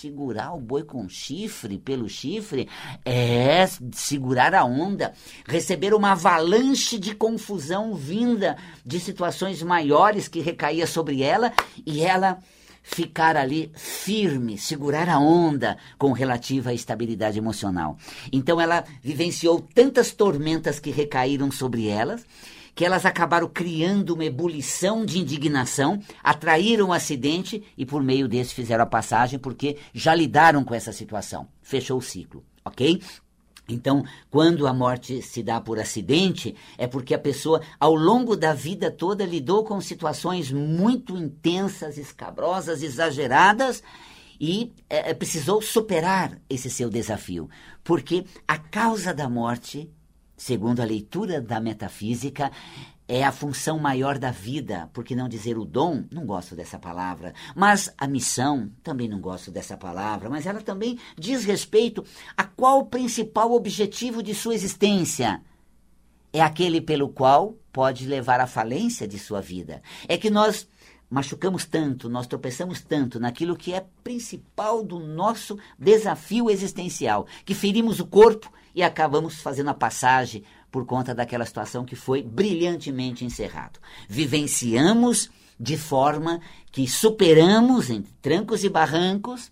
segurar 0.00 0.54
o 0.54 0.60
boi 0.60 0.82
com 0.82 1.06
chifre, 1.08 1.76
pelo 1.76 2.08
chifre, 2.08 2.66
é 3.04 3.66
segurar 3.92 4.54
a 4.54 4.64
onda, 4.64 5.12
receber 5.46 5.92
uma 5.92 6.12
avalanche 6.12 6.98
de 6.98 7.14
confusão 7.14 7.94
vinda 7.94 8.56
de 8.84 8.98
situações 8.98 9.62
maiores 9.62 10.26
que 10.26 10.40
recaía 10.40 10.86
sobre 10.86 11.22
ela 11.22 11.52
e 11.84 12.00
ela 12.00 12.38
ficar 12.82 13.36
ali 13.36 13.70
firme, 13.74 14.56
segurar 14.56 15.06
a 15.06 15.18
onda 15.18 15.76
com 15.98 16.12
relativa 16.12 16.72
estabilidade 16.72 17.36
emocional. 17.36 17.98
Então 18.32 18.58
ela 18.58 18.84
vivenciou 19.02 19.60
tantas 19.74 20.12
tormentas 20.12 20.80
que 20.80 20.90
recaíram 20.90 21.50
sobre 21.50 21.88
elas 21.88 22.24
que 22.74 22.84
elas 22.84 23.04
acabaram 23.04 23.48
criando 23.48 24.14
uma 24.14 24.24
ebulição 24.24 25.04
de 25.04 25.18
indignação, 25.18 26.00
atraíram 26.22 26.86
o 26.86 26.88
um 26.88 26.92
acidente 26.92 27.62
e 27.76 27.84
por 27.84 28.02
meio 28.02 28.28
desse 28.28 28.54
fizeram 28.54 28.84
a 28.84 28.86
passagem 28.86 29.38
porque 29.38 29.76
já 29.92 30.14
lidaram 30.14 30.64
com 30.64 30.74
essa 30.74 30.92
situação. 30.92 31.48
Fechou 31.62 31.98
o 31.98 32.02
ciclo, 32.02 32.44
ok? 32.64 33.00
Então, 33.68 34.04
quando 34.30 34.66
a 34.66 34.72
morte 34.72 35.22
se 35.22 35.42
dá 35.42 35.60
por 35.60 35.78
acidente, 35.78 36.56
é 36.76 36.86
porque 36.86 37.14
a 37.14 37.18
pessoa, 37.18 37.60
ao 37.78 37.94
longo 37.94 38.36
da 38.36 38.52
vida 38.52 38.90
toda, 38.90 39.24
lidou 39.24 39.64
com 39.64 39.80
situações 39.80 40.50
muito 40.50 41.16
intensas, 41.16 41.96
escabrosas, 41.96 42.82
exageradas 42.82 43.82
e 44.40 44.72
é, 44.88 45.12
precisou 45.14 45.60
superar 45.62 46.40
esse 46.48 46.70
seu 46.70 46.90
desafio. 46.90 47.48
Porque 47.84 48.24
a 48.48 48.58
causa 48.58 49.14
da 49.14 49.28
morte 49.28 49.88
segundo 50.40 50.80
a 50.80 50.86
leitura 50.86 51.38
da 51.38 51.60
metafísica, 51.60 52.50
é 53.06 53.22
a 53.22 53.30
função 53.30 53.78
maior 53.78 54.18
da 54.18 54.30
vida, 54.30 54.88
por 54.94 55.04
que 55.04 55.14
não 55.14 55.28
dizer 55.28 55.58
o 55.58 55.66
dom? 55.66 56.04
Não 56.10 56.24
gosto 56.24 56.56
dessa 56.56 56.78
palavra. 56.78 57.34
Mas 57.54 57.92
a 57.98 58.08
missão, 58.08 58.70
também 58.82 59.06
não 59.06 59.20
gosto 59.20 59.50
dessa 59.50 59.76
palavra, 59.76 60.30
mas 60.30 60.46
ela 60.46 60.62
também 60.62 60.98
diz 61.18 61.44
respeito 61.44 62.02
a 62.34 62.44
qual 62.44 62.78
o 62.78 62.86
principal 62.86 63.52
objetivo 63.52 64.22
de 64.22 64.34
sua 64.34 64.54
existência. 64.54 65.42
É 66.32 66.40
aquele 66.40 66.80
pelo 66.80 67.10
qual 67.10 67.58
pode 67.70 68.06
levar 68.06 68.40
à 68.40 68.46
falência 68.46 69.06
de 69.06 69.18
sua 69.18 69.42
vida. 69.42 69.82
É 70.08 70.16
que 70.16 70.30
nós 70.30 70.66
machucamos 71.10 71.66
tanto, 71.66 72.08
nós 72.08 72.26
tropeçamos 72.26 72.80
tanto 72.80 73.20
naquilo 73.20 73.56
que 73.56 73.74
é 73.74 73.84
principal 74.02 74.82
do 74.82 74.98
nosso 74.98 75.58
desafio 75.78 76.48
existencial, 76.48 77.26
que 77.44 77.52
ferimos 77.52 78.00
o 78.00 78.06
corpo 78.06 78.50
e 78.74 78.82
acabamos 78.82 79.40
fazendo 79.40 79.70
a 79.70 79.74
passagem 79.74 80.44
por 80.70 80.86
conta 80.86 81.14
daquela 81.14 81.44
situação 81.44 81.84
que 81.84 81.96
foi 81.96 82.22
brilhantemente 82.22 83.24
encerrado. 83.24 83.80
Vivenciamos 84.08 85.30
de 85.58 85.76
forma 85.76 86.40
que 86.72 86.88
superamos 86.88 87.90
entre 87.90 88.12
trancos 88.22 88.64
e 88.64 88.68
barrancos, 88.68 89.50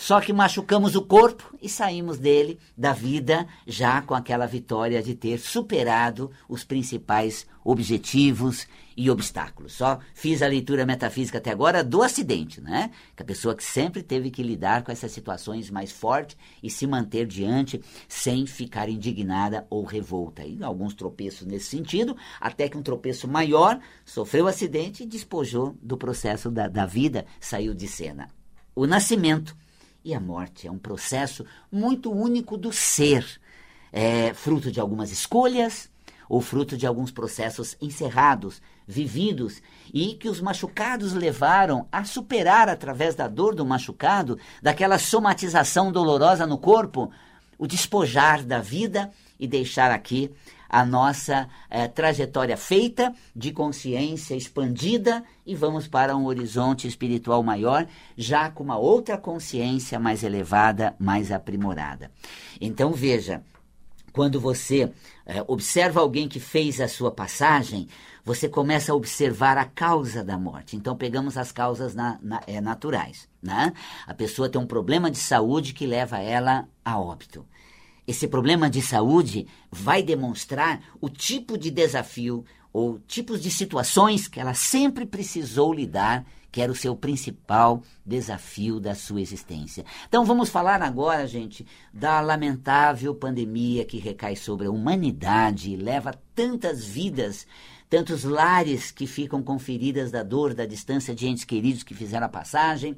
só 0.00 0.18
que 0.18 0.32
machucamos 0.32 0.96
o 0.96 1.02
corpo 1.02 1.54
e 1.60 1.68
saímos 1.68 2.18
dele, 2.18 2.58
da 2.74 2.94
vida, 2.94 3.46
já 3.66 4.00
com 4.00 4.14
aquela 4.14 4.46
vitória 4.46 5.02
de 5.02 5.14
ter 5.14 5.38
superado 5.38 6.30
os 6.48 6.64
principais 6.64 7.46
objetivos 7.62 8.66
e 8.96 9.10
obstáculos. 9.10 9.74
Só 9.74 9.98
fiz 10.14 10.40
a 10.40 10.46
leitura 10.46 10.86
metafísica 10.86 11.36
até 11.36 11.50
agora 11.50 11.84
do 11.84 12.02
acidente, 12.02 12.62
né? 12.62 12.90
Que 13.14 13.22
a 13.22 13.26
pessoa 13.26 13.54
que 13.54 13.62
sempre 13.62 14.02
teve 14.02 14.30
que 14.30 14.42
lidar 14.42 14.84
com 14.84 14.90
essas 14.90 15.12
situações 15.12 15.68
mais 15.68 15.92
fortes 15.92 16.34
e 16.62 16.70
se 16.70 16.86
manter 16.86 17.26
diante 17.26 17.78
sem 18.08 18.46
ficar 18.46 18.88
indignada 18.88 19.66
ou 19.68 19.84
revolta. 19.84 20.42
E 20.42 20.64
alguns 20.64 20.94
tropeços 20.94 21.46
nesse 21.46 21.66
sentido, 21.66 22.16
até 22.40 22.70
que 22.70 22.78
um 22.78 22.82
tropeço 22.82 23.28
maior 23.28 23.78
sofreu 24.06 24.46
acidente 24.46 25.02
e 25.02 25.06
despojou 25.06 25.76
do 25.82 25.98
processo 25.98 26.50
da, 26.50 26.68
da 26.68 26.86
vida, 26.86 27.26
saiu 27.38 27.74
de 27.74 27.86
cena. 27.86 28.28
O 28.74 28.86
nascimento 28.86 29.54
e 30.04 30.14
a 30.14 30.20
morte 30.20 30.66
é 30.66 30.70
um 30.70 30.78
processo 30.78 31.44
muito 31.70 32.10
único 32.10 32.56
do 32.56 32.72
ser, 32.72 33.26
é 33.92 34.32
fruto 34.34 34.70
de 34.70 34.80
algumas 34.80 35.10
escolhas, 35.10 35.90
ou 36.28 36.40
fruto 36.40 36.76
de 36.76 36.86
alguns 36.86 37.10
processos 37.10 37.76
encerrados, 37.80 38.62
vividos 38.86 39.60
e 39.92 40.14
que 40.14 40.28
os 40.28 40.40
machucados 40.40 41.12
levaram 41.12 41.88
a 41.90 42.04
superar 42.04 42.68
através 42.68 43.16
da 43.16 43.26
dor 43.26 43.52
do 43.52 43.66
machucado, 43.66 44.38
daquela 44.62 44.96
somatização 44.96 45.90
dolorosa 45.90 46.46
no 46.46 46.56
corpo, 46.56 47.10
o 47.58 47.66
despojar 47.66 48.44
da 48.44 48.60
vida 48.60 49.10
e 49.40 49.48
deixar 49.48 49.90
aqui 49.90 50.30
a 50.70 50.86
nossa 50.86 51.48
eh, 51.68 51.88
trajetória 51.88 52.56
feita 52.56 53.12
de 53.34 53.50
consciência 53.50 54.36
expandida 54.36 55.24
e 55.44 55.54
vamos 55.54 55.88
para 55.88 56.16
um 56.16 56.26
horizonte 56.26 56.86
espiritual 56.86 57.42
maior, 57.42 57.86
já 58.16 58.48
com 58.48 58.62
uma 58.62 58.78
outra 58.78 59.18
consciência 59.18 59.98
mais 59.98 60.22
elevada, 60.22 60.94
mais 60.98 61.32
aprimorada. 61.32 62.10
Então 62.60 62.92
veja, 62.92 63.42
quando 64.12 64.40
você 64.40 64.92
é, 65.24 65.44
observa 65.46 66.00
alguém 66.00 66.28
que 66.28 66.40
fez 66.40 66.80
a 66.80 66.88
sua 66.88 67.10
passagem, 67.10 67.88
você 68.24 68.48
começa 68.48 68.92
a 68.92 68.94
observar 68.94 69.56
a 69.56 69.64
causa 69.64 70.22
da 70.24 70.38
morte. 70.38 70.76
Então, 70.76 70.96
pegamos 70.96 71.36
as 71.36 71.52
causas 71.52 71.94
na, 71.94 72.18
na, 72.20 72.40
é, 72.46 72.60
naturais. 72.60 73.28
Né? 73.42 73.72
A 74.06 74.14
pessoa 74.14 74.48
tem 74.48 74.60
um 74.60 74.66
problema 74.66 75.10
de 75.10 75.18
saúde 75.18 75.72
que 75.72 75.86
leva 75.86 76.18
ela 76.18 76.68
a 76.84 76.98
óbito. 76.98 77.46
Esse 78.10 78.26
problema 78.26 78.68
de 78.68 78.82
saúde 78.82 79.46
vai 79.70 80.02
demonstrar 80.02 80.82
o 81.00 81.08
tipo 81.08 81.56
de 81.56 81.70
desafio 81.70 82.44
ou 82.72 82.98
tipos 82.98 83.40
de 83.40 83.52
situações 83.52 84.26
que 84.26 84.40
ela 84.40 84.52
sempre 84.52 85.06
precisou 85.06 85.72
lidar 85.72 86.26
que 86.50 86.60
era 86.60 86.72
o 86.72 86.74
seu 86.74 86.96
principal 86.96 87.84
desafio 88.04 88.80
da 88.80 88.96
sua 88.96 89.20
existência. 89.20 89.84
Então 90.08 90.24
vamos 90.24 90.48
falar 90.48 90.82
agora, 90.82 91.24
gente, 91.24 91.64
da 91.94 92.20
lamentável 92.20 93.14
pandemia 93.14 93.84
que 93.84 93.98
recai 93.98 94.34
sobre 94.34 94.66
a 94.66 94.72
humanidade 94.72 95.70
e 95.70 95.76
leva 95.76 96.12
tantas 96.34 96.84
vidas, 96.84 97.46
tantos 97.88 98.24
lares 98.24 98.90
que 98.90 99.06
ficam 99.06 99.40
com 99.40 99.56
feridas 99.56 100.10
da 100.10 100.24
dor, 100.24 100.52
da 100.52 100.66
distância 100.66 101.14
de 101.14 101.28
entes 101.28 101.44
queridos 101.44 101.84
que 101.84 101.94
fizeram 101.94 102.26
a 102.26 102.28
passagem. 102.28 102.96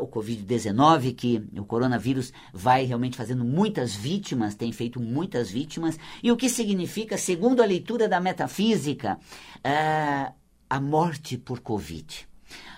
O 0.00 0.08
Covid-19, 0.08 1.14
que 1.14 1.42
o 1.56 1.64
coronavírus 1.64 2.32
vai 2.52 2.84
realmente 2.84 3.16
fazendo 3.16 3.44
muitas 3.44 3.94
vítimas, 3.94 4.54
tem 4.54 4.72
feito 4.72 5.00
muitas 5.00 5.50
vítimas, 5.50 5.98
e 6.22 6.32
o 6.32 6.36
que 6.36 6.48
significa, 6.48 7.16
segundo 7.16 7.62
a 7.62 7.66
leitura 7.66 8.08
da 8.08 8.20
metafísica, 8.20 9.18
uh, 9.58 10.34
a 10.68 10.80
morte 10.80 11.38
por 11.38 11.60
Covid. 11.60 12.26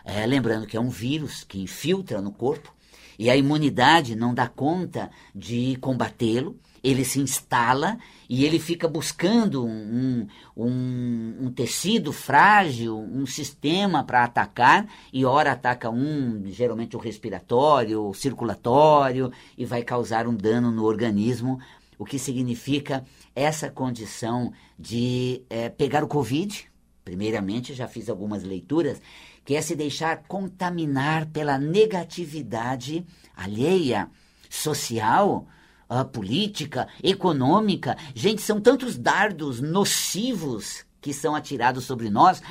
É, 0.04 0.26
lembrando 0.26 0.66
que 0.66 0.76
é 0.76 0.80
um 0.80 0.88
vírus 0.88 1.44
que 1.44 1.60
infiltra 1.60 2.20
no 2.20 2.30
corpo 2.30 2.74
e 3.18 3.30
a 3.30 3.36
imunidade 3.36 4.14
não 4.14 4.34
dá 4.34 4.46
conta 4.46 5.10
de 5.34 5.76
combatê-lo, 5.80 6.58
ele 6.82 7.04
se 7.04 7.18
instala 7.18 7.98
e 8.28 8.44
ele 8.44 8.58
fica 8.58 8.88
buscando 8.88 9.64
um, 9.64 10.26
um, 10.56 11.36
um 11.40 11.50
tecido 11.52 12.12
frágil, 12.12 12.98
um 12.98 13.26
sistema 13.26 14.04
para 14.04 14.24
atacar, 14.24 14.88
e 15.12 15.24
ora 15.24 15.52
ataca 15.52 15.90
um, 15.90 16.42
geralmente 16.46 16.96
o 16.96 17.00
respiratório, 17.00 18.08
o 18.08 18.14
circulatório, 18.14 19.32
e 19.56 19.64
vai 19.64 19.82
causar 19.82 20.26
um 20.26 20.34
dano 20.34 20.70
no 20.70 20.84
organismo, 20.84 21.58
o 21.98 22.04
que 22.04 22.18
significa 22.18 23.04
essa 23.34 23.70
condição 23.70 24.52
de 24.78 25.42
é, 25.48 25.68
pegar 25.68 26.04
o 26.04 26.08
Covid. 26.08 26.68
Primeiramente, 27.04 27.72
já 27.72 27.86
fiz 27.86 28.08
algumas 28.08 28.42
leituras 28.42 29.00
que 29.44 29.54
é 29.54 29.62
se 29.62 29.76
deixar 29.76 30.24
contaminar 30.24 31.26
pela 31.26 31.56
negatividade 31.56 33.06
alheia, 33.36 34.10
social, 34.50 35.46
uh, 35.88 36.04
política, 36.04 36.88
econômica. 37.02 37.96
Gente, 38.14 38.42
são 38.42 38.60
tantos 38.60 38.96
dardos 38.96 39.60
nocivos 39.60 40.84
que 41.00 41.12
são 41.12 41.34
atirados 41.34 41.84
sobre 41.84 42.10
nós 42.10 42.42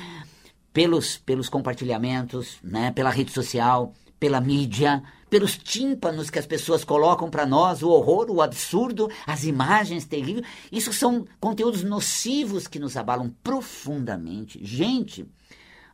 pelos, 0.72 1.16
pelos 1.16 1.48
compartilhamentos, 1.48 2.58
né, 2.62 2.90
pela 2.90 3.10
rede 3.10 3.32
social, 3.32 3.92
pela 4.18 4.40
mídia, 4.40 5.02
pelos 5.28 5.56
tímpanos 5.56 6.30
que 6.30 6.38
as 6.38 6.46
pessoas 6.46 6.84
colocam 6.84 7.28
para 7.28 7.46
nós, 7.46 7.82
o 7.82 7.90
horror, 7.90 8.30
o 8.30 8.40
absurdo, 8.40 9.10
as 9.26 9.44
imagens 9.44 10.04
terríveis. 10.04 10.46
Isso 10.70 10.92
são 10.92 11.26
conteúdos 11.40 11.82
nocivos 11.82 12.66
que 12.66 12.78
nos 12.78 12.96
abalam 12.96 13.34
profundamente. 13.42 14.58
Gente, 14.64 15.26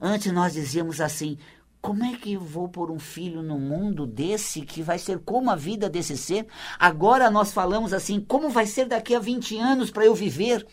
antes 0.00 0.32
nós 0.32 0.52
dizíamos 0.52 1.00
assim: 1.00 1.38
como 1.82 2.04
é 2.04 2.16
que 2.16 2.34
eu 2.34 2.40
vou 2.40 2.68
pôr 2.68 2.92
um 2.92 2.98
filho 3.00 3.42
no 3.42 3.58
mundo 3.58 4.06
desse 4.06 4.62
que 4.62 4.80
vai 4.80 5.00
ser 5.00 5.18
como 5.18 5.50
a 5.50 5.56
vida 5.56 5.90
desse 5.90 6.16
ser? 6.16 6.46
Agora 6.78 7.28
nós 7.28 7.52
falamos 7.52 7.92
assim: 7.92 8.20
como 8.20 8.48
vai 8.48 8.66
ser 8.66 8.86
daqui 8.86 9.16
a 9.16 9.18
20 9.18 9.58
anos 9.58 9.90
para 9.90 10.06
eu 10.06 10.14
viver? 10.14 10.64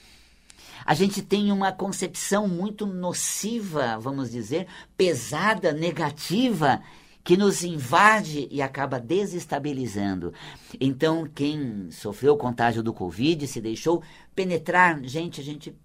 A 0.86 0.94
gente 0.94 1.24
tem 1.24 1.52
uma 1.52 1.72
concepção 1.72 2.48
muito 2.48 2.86
nociva, 2.86 3.98
vamos 4.00 4.30
dizer, 4.30 4.68
pesada, 4.96 5.74
negativa 5.74 6.80
que 7.24 7.36
nos 7.36 7.64
invade 7.64 8.48
e 8.50 8.62
acaba 8.62 9.00
desestabilizando. 9.00 10.34
Então, 10.80 11.28
quem 11.28 11.90
sofreu 11.92 12.34
o 12.34 12.38
contágio 12.38 12.82
do 12.82 12.94
Covid 12.94 13.46
se 13.48 13.60
deixou 13.60 14.02
penetrar. 14.34 15.04
Gente, 15.04 15.42
a 15.42 15.44
gente 15.44 15.76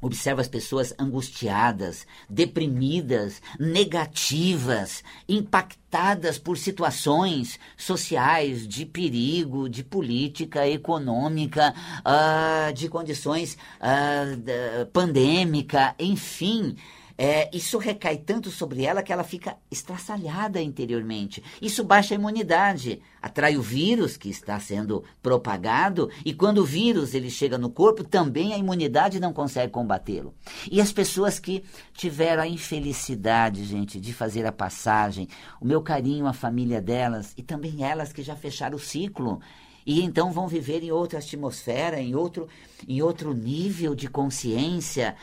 Observa 0.00 0.40
as 0.40 0.48
pessoas 0.48 0.94
angustiadas, 0.98 2.06
deprimidas, 2.28 3.42
negativas, 3.58 5.04
impactadas 5.28 6.38
por 6.38 6.56
situações 6.56 7.58
sociais 7.76 8.66
de 8.66 8.86
perigo, 8.86 9.68
de 9.68 9.84
política 9.84 10.66
econômica, 10.66 11.74
uh, 12.00 12.72
de 12.72 12.88
condições 12.88 13.58
uh, 13.80 14.86
pandêmica, 14.86 15.94
enfim. 15.98 16.76
É, 17.22 17.50
isso 17.54 17.76
recai 17.76 18.16
tanto 18.16 18.50
sobre 18.50 18.82
ela 18.82 19.02
que 19.02 19.12
ela 19.12 19.22
fica 19.22 19.58
estraçalhada 19.70 20.58
interiormente. 20.62 21.44
Isso 21.60 21.84
baixa 21.84 22.14
a 22.14 22.16
imunidade, 22.16 23.02
atrai 23.20 23.58
o 23.58 23.62
vírus 23.62 24.16
que 24.16 24.30
está 24.30 24.58
sendo 24.58 25.04
propagado 25.22 26.08
e 26.24 26.32
quando 26.32 26.62
o 26.62 26.64
vírus 26.64 27.12
ele 27.12 27.28
chega 27.28 27.58
no 27.58 27.68
corpo, 27.68 28.02
também 28.02 28.54
a 28.54 28.56
imunidade 28.56 29.20
não 29.20 29.34
consegue 29.34 29.70
combatê-lo. 29.70 30.34
E 30.72 30.80
as 30.80 30.94
pessoas 30.94 31.38
que 31.38 31.62
tiveram 31.92 32.42
a 32.42 32.48
infelicidade, 32.48 33.66
gente, 33.66 34.00
de 34.00 34.14
fazer 34.14 34.46
a 34.46 34.52
passagem, 34.52 35.28
o 35.60 35.66
meu 35.66 35.82
carinho 35.82 36.26
à 36.26 36.32
família 36.32 36.80
delas 36.80 37.34
e 37.36 37.42
também 37.42 37.84
elas 37.84 38.14
que 38.14 38.22
já 38.22 38.34
fecharam 38.34 38.76
o 38.76 38.80
ciclo 38.80 39.42
e 39.86 40.02
então 40.02 40.32
vão 40.32 40.48
viver 40.48 40.82
em 40.82 40.90
outra 40.90 41.18
atmosfera, 41.18 42.00
em 42.00 42.14
outro, 42.14 42.48
em 42.88 43.02
outro 43.02 43.34
nível 43.34 43.94
de 43.94 44.08
consciência, 44.08 45.16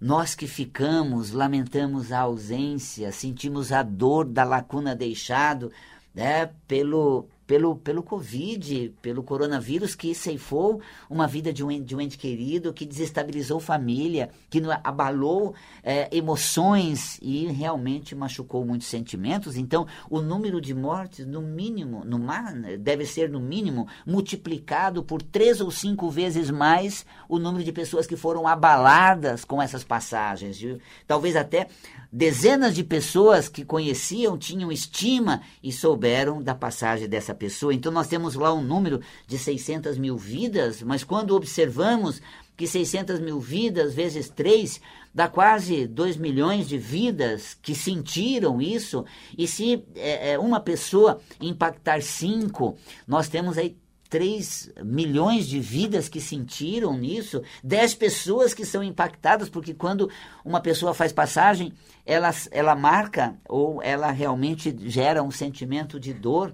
nós 0.00 0.34
que 0.34 0.46
ficamos, 0.46 1.32
lamentamos 1.32 2.12
a 2.12 2.20
ausência, 2.20 3.10
sentimos 3.10 3.72
a 3.72 3.82
dor 3.82 4.24
da 4.24 4.44
lacuna 4.44 4.94
deixado 4.94 5.72
né, 6.14 6.50
pelo, 6.66 7.28
pelo, 7.48 7.76
pelo 7.76 8.02
Covid, 8.02 8.94
pelo 9.00 9.22
coronavírus 9.22 9.94
que 9.94 10.14
ceifou 10.14 10.82
uma 11.08 11.26
vida 11.26 11.50
de 11.50 11.64
um, 11.64 11.82
de 11.82 11.96
um 11.96 12.00
ente 12.00 12.18
querido, 12.18 12.74
que 12.74 12.84
desestabilizou 12.84 13.58
família, 13.58 14.28
que 14.50 14.60
abalou 14.84 15.54
é, 15.82 16.14
emoções 16.14 17.18
e 17.22 17.46
realmente 17.46 18.14
machucou 18.14 18.66
muitos 18.66 18.86
sentimentos. 18.86 19.56
Então, 19.56 19.86
o 20.10 20.20
número 20.20 20.60
de 20.60 20.74
mortes, 20.74 21.26
no 21.26 21.40
mínimo, 21.40 22.04
no 22.04 22.18
mar, 22.18 22.52
deve 22.78 23.06
ser 23.06 23.30
no 23.30 23.40
mínimo 23.40 23.88
multiplicado 24.06 25.02
por 25.02 25.22
três 25.22 25.62
ou 25.62 25.70
cinco 25.70 26.10
vezes 26.10 26.50
mais 26.50 27.06
o 27.30 27.38
número 27.38 27.64
de 27.64 27.72
pessoas 27.72 28.06
que 28.06 28.14
foram 28.14 28.46
abaladas 28.46 29.42
com 29.42 29.62
essas 29.62 29.82
passagens. 29.82 30.62
Talvez 31.06 31.34
até 31.34 31.68
dezenas 32.12 32.74
de 32.74 32.84
pessoas 32.84 33.48
que 33.48 33.64
conheciam, 33.64 34.36
tinham 34.36 34.70
estima 34.70 35.40
e 35.62 35.72
souberam 35.72 36.42
da 36.42 36.54
passagem 36.54 37.08
dessa 37.08 37.37
pessoa. 37.38 37.72
Então, 37.72 37.90
nós 37.90 38.08
temos 38.08 38.34
lá 38.34 38.52
um 38.52 38.62
número 38.62 39.00
de 39.26 39.38
600 39.38 39.96
mil 39.96 40.16
vidas, 40.16 40.82
mas 40.82 41.04
quando 41.04 41.34
observamos 41.34 42.20
que 42.56 42.66
600 42.66 43.20
mil 43.20 43.38
vidas 43.38 43.94
vezes 43.94 44.28
3 44.28 44.80
dá 45.14 45.28
quase 45.28 45.86
2 45.86 46.16
milhões 46.16 46.68
de 46.68 46.76
vidas 46.76 47.56
que 47.62 47.74
sentiram 47.74 48.60
isso, 48.60 49.04
e 49.36 49.46
se 49.46 49.84
é, 49.94 50.38
uma 50.38 50.60
pessoa 50.60 51.20
impactar 51.40 52.02
5, 52.02 52.76
nós 53.06 53.28
temos 53.28 53.56
aí 53.56 53.76
3 54.08 54.72
milhões 54.84 55.46
de 55.46 55.60
vidas 55.60 56.08
que 56.08 56.20
sentiram 56.20 56.96
nisso, 56.96 57.42
10 57.62 57.94
pessoas 57.94 58.54
que 58.54 58.64
são 58.64 58.82
impactadas, 58.82 59.48
porque 59.48 59.74
quando 59.74 60.10
uma 60.44 60.60
pessoa 60.60 60.94
faz 60.94 61.12
passagem, 61.12 61.72
ela, 62.06 62.30
ela 62.50 62.74
marca 62.74 63.36
ou 63.48 63.82
ela 63.82 64.10
realmente 64.10 64.74
gera 64.88 65.22
um 65.22 65.30
sentimento 65.30 66.00
de 66.00 66.14
dor 66.14 66.52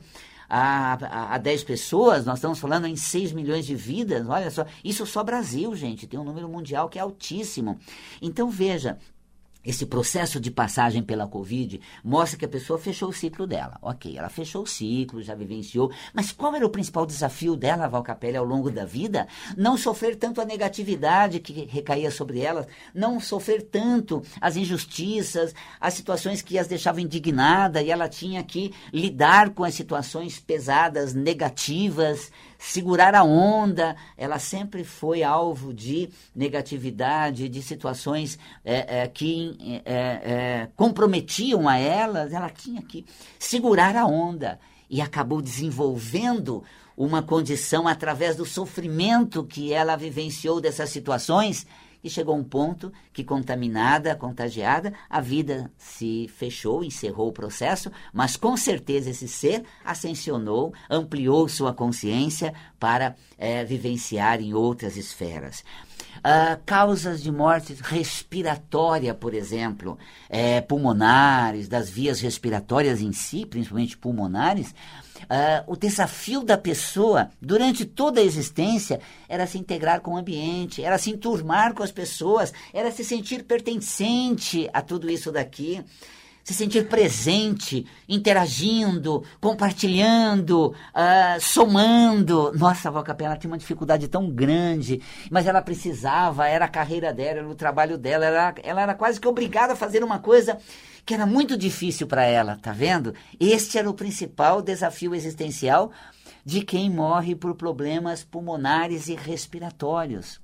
a, 0.48 0.94
a, 0.94 1.34
a 1.34 1.38
10 1.38 1.64
pessoas, 1.64 2.24
nós 2.24 2.38
estamos 2.38 2.58
falando 2.58 2.86
em 2.86 2.96
6 2.96 3.32
milhões 3.32 3.66
de 3.66 3.74
vidas, 3.74 4.28
olha 4.28 4.50
só, 4.50 4.66
isso 4.84 5.06
só 5.06 5.22
Brasil, 5.22 5.74
gente, 5.74 6.06
tem 6.06 6.18
um 6.18 6.24
número 6.24 6.48
mundial 6.48 6.88
que 6.88 6.98
é 6.98 7.02
altíssimo. 7.02 7.78
Então 8.20 8.50
veja, 8.50 8.98
esse 9.64 9.86
processo 9.86 10.38
de 10.38 10.50
passagem 10.50 11.02
pela 11.02 11.26
Covid 11.26 11.80
mostra 12.02 12.38
que 12.38 12.44
a 12.44 12.48
pessoa 12.48 12.78
fechou 12.78 13.08
o 13.08 13.12
ciclo 13.12 13.46
dela. 13.46 13.78
Ok, 13.80 14.16
ela 14.16 14.28
fechou 14.28 14.62
o 14.62 14.66
ciclo, 14.66 15.22
já 15.22 15.34
vivenciou, 15.34 15.90
mas 16.12 16.32
qual 16.32 16.54
era 16.54 16.66
o 16.66 16.70
principal 16.70 17.06
desafio 17.06 17.56
dela, 17.56 17.88
Val 17.88 18.02
Capelli, 18.02 18.36
ao 18.36 18.44
longo 18.44 18.70
da 18.70 18.84
vida? 18.84 19.26
Não 19.56 19.76
sofrer 19.76 20.16
tanto 20.16 20.40
a 20.40 20.44
negatividade 20.44 21.40
que 21.40 21.64
recaía 21.64 22.10
sobre 22.10 22.40
ela, 22.40 22.66
não 22.94 23.18
sofrer 23.18 23.62
tanto 23.62 24.22
as 24.40 24.56
injustiças, 24.56 25.54
as 25.80 25.94
situações 25.94 26.42
que 26.42 26.58
as 26.58 26.66
deixavam 26.66 27.00
indignada 27.00 27.82
e 27.82 27.90
ela 27.90 28.08
tinha 28.08 28.42
que 28.42 28.72
lidar 28.92 29.50
com 29.50 29.64
as 29.64 29.74
situações 29.74 30.38
pesadas, 30.38 31.14
negativas, 31.14 32.30
segurar 32.70 33.14
a 33.14 33.22
onda. 33.22 33.96
Ela 34.16 34.38
sempre 34.38 34.84
foi 34.84 35.22
alvo 35.22 35.72
de 35.72 36.08
negatividade, 36.34 37.48
de 37.48 37.62
situações 37.62 38.38
é, 38.64 39.02
é, 39.02 39.08
que 39.08 39.82
é, 39.84 39.92
é, 39.94 40.68
comprometiam 40.76 41.68
a 41.68 41.76
ela. 41.78 42.28
Ela 42.30 42.50
tinha 42.50 42.82
que 42.82 43.04
segurar 43.38 43.96
a 43.96 44.06
onda 44.06 44.58
e 44.88 45.00
acabou 45.00 45.42
desenvolvendo 45.42 46.62
uma 46.96 47.22
condição 47.22 47.88
através 47.88 48.36
do 48.36 48.44
sofrimento 48.44 49.44
que 49.44 49.72
ela 49.72 49.96
vivenciou 49.96 50.60
dessas 50.60 50.90
situações 50.90 51.66
e 52.04 52.10
chegou 52.10 52.36
um 52.36 52.44
ponto 52.44 52.92
que, 53.12 53.24
contaminada, 53.24 54.14
contagiada, 54.14 54.92
a 55.08 55.22
vida 55.22 55.72
se 55.78 56.28
fechou, 56.36 56.84
encerrou 56.84 57.28
o 57.28 57.32
processo, 57.32 57.90
mas 58.12 58.36
com 58.36 58.54
certeza 58.58 59.08
esse 59.08 59.26
ser 59.26 59.64
ascensionou, 59.82 60.74
ampliou 60.90 61.48
sua 61.48 61.72
consciência 61.72 62.52
para 62.78 63.16
é, 63.38 63.64
vivenciar 63.64 64.42
em 64.42 64.52
outras 64.52 64.98
esferas. 64.98 65.64
Uh, 66.18 66.60
causas 66.64 67.22
de 67.22 67.32
morte 67.32 67.74
respiratória, 67.82 69.12
por 69.12 69.34
exemplo, 69.34 69.98
é, 70.28 70.60
pulmonares, 70.60 71.66
das 71.66 71.90
vias 71.90 72.20
respiratórias 72.20 73.00
em 73.00 73.12
si, 73.12 73.44
principalmente 73.44 73.96
pulmonares, 73.96 74.74
Uh, 75.24 75.72
o 75.72 75.76
desafio 75.76 76.42
da 76.42 76.56
pessoa 76.56 77.30
durante 77.40 77.84
toda 77.84 78.20
a 78.20 78.24
existência 78.24 79.00
era 79.28 79.46
se 79.46 79.58
integrar 79.58 80.00
com 80.00 80.12
o 80.12 80.16
ambiente, 80.16 80.82
era 80.82 80.98
se 80.98 81.10
enturmar 81.10 81.74
com 81.74 81.82
as 81.82 81.90
pessoas, 81.90 82.52
era 82.72 82.90
se 82.90 83.04
sentir 83.04 83.44
pertencente 83.44 84.68
a 84.72 84.82
tudo 84.82 85.10
isso 85.10 85.32
daqui 85.32 85.84
se 86.44 86.52
sentir 86.52 86.86
presente, 86.88 87.86
interagindo, 88.06 89.24
compartilhando, 89.40 90.68
uh, 90.68 91.40
somando. 91.40 92.52
Nossa, 92.54 92.88
a 92.88 92.92
Val 92.92 93.02
Capela 93.02 93.36
tinha 93.36 93.50
uma 93.50 93.56
dificuldade 93.56 94.06
tão 94.08 94.30
grande, 94.30 95.00
mas 95.30 95.46
ela 95.46 95.62
precisava, 95.62 96.46
era 96.46 96.66
a 96.66 96.68
carreira 96.68 97.14
dela, 97.14 97.38
era 97.38 97.48
o 97.48 97.54
trabalho 97.54 97.96
dela, 97.96 98.26
ela, 98.26 98.54
ela 98.62 98.82
era 98.82 98.94
quase 98.94 99.18
que 99.18 99.26
obrigada 99.26 99.72
a 99.72 99.76
fazer 99.76 100.04
uma 100.04 100.18
coisa 100.18 100.58
que 101.06 101.14
era 101.14 101.24
muito 101.24 101.56
difícil 101.56 102.06
para 102.06 102.24
ela, 102.24 102.58
tá 102.60 102.72
vendo? 102.72 103.14
Este 103.40 103.78
era 103.78 103.88
o 103.88 103.94
principal 103.94 104.60
desafio 104.60 105.14
existencial 105.14 105.90
de 106.44 106.62
quem 106.62 106.90
morre 106.90 107.34
por 107.34 107.54
problemas 107.54 108.22
pulmonares 108.22 109.08
e 109.08 109.14
respiratórios. 109.14 110.40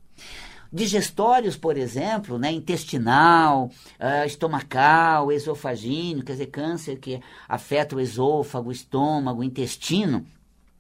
Digestórios, 0.73 1.57
por 1.57 1.77
exemplo, 1.77 2.39
né, 2.39 2.53
intestinal, 2.53 3.71
uh, 3.99 4.25
estomacal, 4.25 5.33
esofagíneo, 5.33 6.25
quer 6.25 6.33
dizer, 6.33 6.47
câncer 6.47 6.99
que 6.99 7.21
afeta 7.49 7.97
o 7.97 8.01
esôfago, 8.01 8.71
estômago, 8.71 9.43
intestino. 9.43 10.25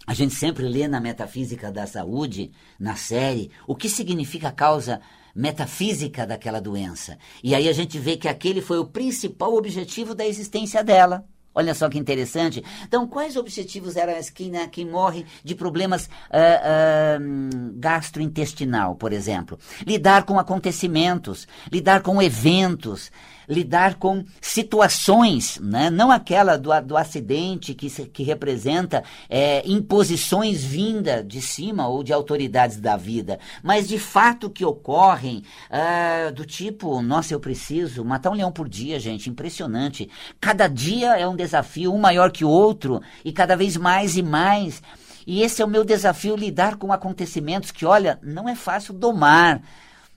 A 0.07 0.14
gente 0.14 0.35
sempre 0.35 0.68
lê 0.68 0.87
na 0.87 1.00
Metafísica 1.00 1.72
da 1.72 1.87
Saúde, 1.87 2.53
na 2.79 2.94
série, 2.94 3.50
o 3.66 3.74
que 3.74 3.88
significa 3.88 4.48
a 4.48 4.53
causa 4.53 5.00
metafísica 5.35 6.26
daquela 6.26 6.61
doença. 6.61 7.18
E 7.42 7.55
aí 7.55 7.68
a 7.68 7.72
gente 7.72 7.98
vê 7.98 8.16
que 8.16 8.29
aquele 8.29 8.61
foi 8.61 8.79
o 8.79 8.87
principal 8.87 9.55
objetivo 9.55 10.14
da 10.14 10.26
existência 10.26 10.83
dela. 10.83 11.24
Olha 11.54 11.74
só 11.74 11.88
que 11.88 11.98
interessante. 11.98 12.62
Então, 12.84 13.06
quais 13.08 13.36
objetivos 13.36 13.96
eram 13.96 14.16
as 14.16 14.30
quem, 14.30 14.50
né, 14.50 14.70
morre 14.88 15.26
de 15.42 15.54
problemas 15.54 16.06
uh, 16.06 17.18
uh, 17.18 17.72
gastrointestinal, 17.74 18.94
por 18.94 19.12
exemplo? 19.12 19.58
Lidar 19.84 20.24
com 20.24 20.38
acontecimentos, 20.38 21.48
lidar 21.72 22.02
com 22.02 22.22
eventos, 22.22 23.10
lidar 23.50 23.96
com 23.96 24.24
situações, 24.40 25.58
né? 25.60 25.90
não 25.90 26.12
aquela 26.12 26.56
do, 26.56 26.70
do 26.82 26.96
acidente 26.96 27.74
que, 27.74 27.90
que 27.90 28.22
representa 28.22 29.02
é, 29.28 29.68
imposições 29.68 30.62
vinda 30.62 31.22
de 31.22 31.42
cima 31.42 31.88
ou 31.88 32.04
de 32.04 32.12
autoridades 32.12 32.76
da 32.78 32.96
vida, 32.96 33.40
mas 33.60 33.88
de 33.88 33.98
fato 33.98 34.48
que 34.48 34.64
ocorrem 34.64 35.42
uh, 35.68 36.32
do 36.32 36.46
tipo, 36.46 37.02
nossa, 37.02 37.34
eu 37.34 37.40
preciso 37.40 38.04
matar 38.04 38.30
um 38.30 38.34
leão 38.34 38.52
por 38.52 38.68
dia, 38.68 39.00
gente, 39.00 39.28
impressionante. 39.28 40.08
Cada 40.40 40.68
dia 40.68 41.18
é 41.18 41.26
um 41.26 41.34
desafio, 41.34 41.92
um 41.92 41.98
maior 41.98 42.30
que 42.30 42.44
o 42.44 42.48
outro, 42.48 43.02
e 43.24 43.32
cada 43.32 43.56
vez 43.56 43.76
mais 43.76 44.16
e 44.16 44.22
mais. 44.22 44.80
E 45.26 45.42
esse 45.42 45.60
é 45.60 45.64
o 45.64 45.68
meu 45.68 45.84
desafio, 45.84 46.36
lidar 46.36 46.76
com 46.76 46.92
acontecimentos 46.92 47.70
que, 47.70 47.84
olha, 47.84 48.18
não 48.22 48.48
é 48.48 48.54
fácil 48.54 48.94
domar 48.94 49.60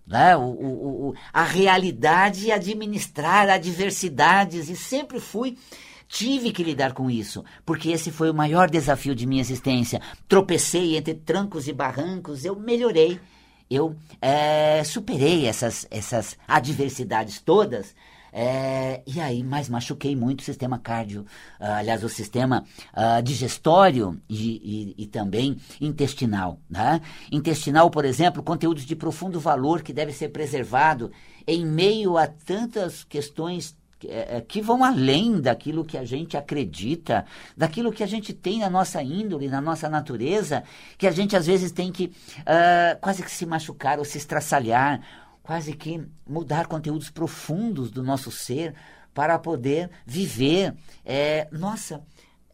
né? 0.06 0.36
o, 0.36 0.42
o, 0.42 1.10
o, 1.10 1.16
a 1.32 1.44
realidade 1.44 2.48
e 2.48 2.52
administrar 2.52 3.50
adversidades, 3.50 4.70
e 4.70 4.76
sempre 4.76 5.20
fui. 5.20 5.58
Tive 6.08 6.52
que 6.52 6.64
lidar 6.64 6.94
com 6.94 7.10
isso, 7.10 7.44
porque 7.66 7.90
esse 7.90 8.12
foi 8.12 8.30
o 8.30 8.36
maior 8.36 8.70
desafio 8.70 9.16
de 9.16 9.26
minha 9.26 9.42
existência. 9.42 10.00
Tropecei 10.28 10.96
entre 10.96 11.16
trancos 11.16 11.68
e 11.68 11.74
barrancos, 11.74 12.46
eu 12.46 12.56
melhorei, 12.56 13.20
eu 13.70 13.96
é, 14.22 14.84
superei 14.84 15.48
essas, 15.48 15.88
essas 15.90 16.38
adversidades 16.48 17.40
todas 17.40 17.96
é, 18.36 19.04
e 19.06 19.22
aí, 19.22 19.44
mas 19.44 19.70
machuquei 19.70 20.16
muito 20.16 20.40
o 20.40 20.44
sistema 20.44 20.80
cardio, 20.80 21.22
uh, 21.62 21.66
aliás, 21.66 22.04
o 22.04 22.10
sistema 22.10 22.66
uh, 22.92 23.22
digestório 23.22 24.20
e, 24.28 24.96
e, 24.98 25.04
e, 25.04 25.08
também 25.08 25.56
intestinal. 25.80 26.60
Né? 26.68 27.00
Intestinal, 27.32 27.92
por 27.92 28.06
exemplo, 28.06 28.42
conteúdos 28.42 28.86
de 28.86 28.96
profundo 28.96 29.40
valor 29.40 29.84
que 29.84 29.94
deve 29.94 30.12
ser 30.12 30.30
preservado 30.30 31.12
em 31.46 31.64
meio 31.64 32.18
a 32.18 32.26
tantas 32.26 33.04
questões 33.04 33.76
é, 34.06 34.38
é, 34.38 34.42
que 34.42 34.62
vão 34.62 34.84
além 34.84 35.40
daquilo 35.40 35.86
que 35.86 35.98
a 35.98 36.04
gente 36.04 36.36
acredita, 36.36 37.26
daquilo 37.56 37.92
que 37.92 38.04
a 38.04 38.08
gente 38.08 38.34
tem 38.34 38.60
na 38.60 38.70
nossa 38.70 39.02
índole, 39.02 39.48
na 39.48 39.62
nossa 39.62 39.88
natureza, 39.88 40.64
que 40.98 41.08
a 41.08 41.12
gente 41.12 41.36
às 41.36 41.46
vezes 41.46 41.72
tem 41.72 41.92
que 41.92 42.06
uh, 42.40 43.00
quase 43.00 43.24
que 43.24 43.32
se 43.32 43.46
machucar 43.46 44.00
ou 44.00 44.06
se 44.06 44.18
estraçalhar 44.18 45.02
quase 45.44 45.74
que 45.74 46.02
mudar 46.26 46.68
conteúdos 46.68 47.10
profundos 47.10 47.92
do 47.92 48.02
nosso 48.02 48.32
ser 48.32 48.74
para 49.14 49.38
poder 49.38 49.92
viver, 50.06 50.74
é, 51.06 51.48
nossa, 51.52 52.02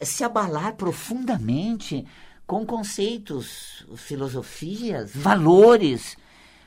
se 0.01 0.23
abalar 0.23 0.75
profundamente 0.75 2.05
com 2.45 2.65
conceitos, 2.65 3.85
filosofias, 3.95 5.11
valores. 5.13 6.17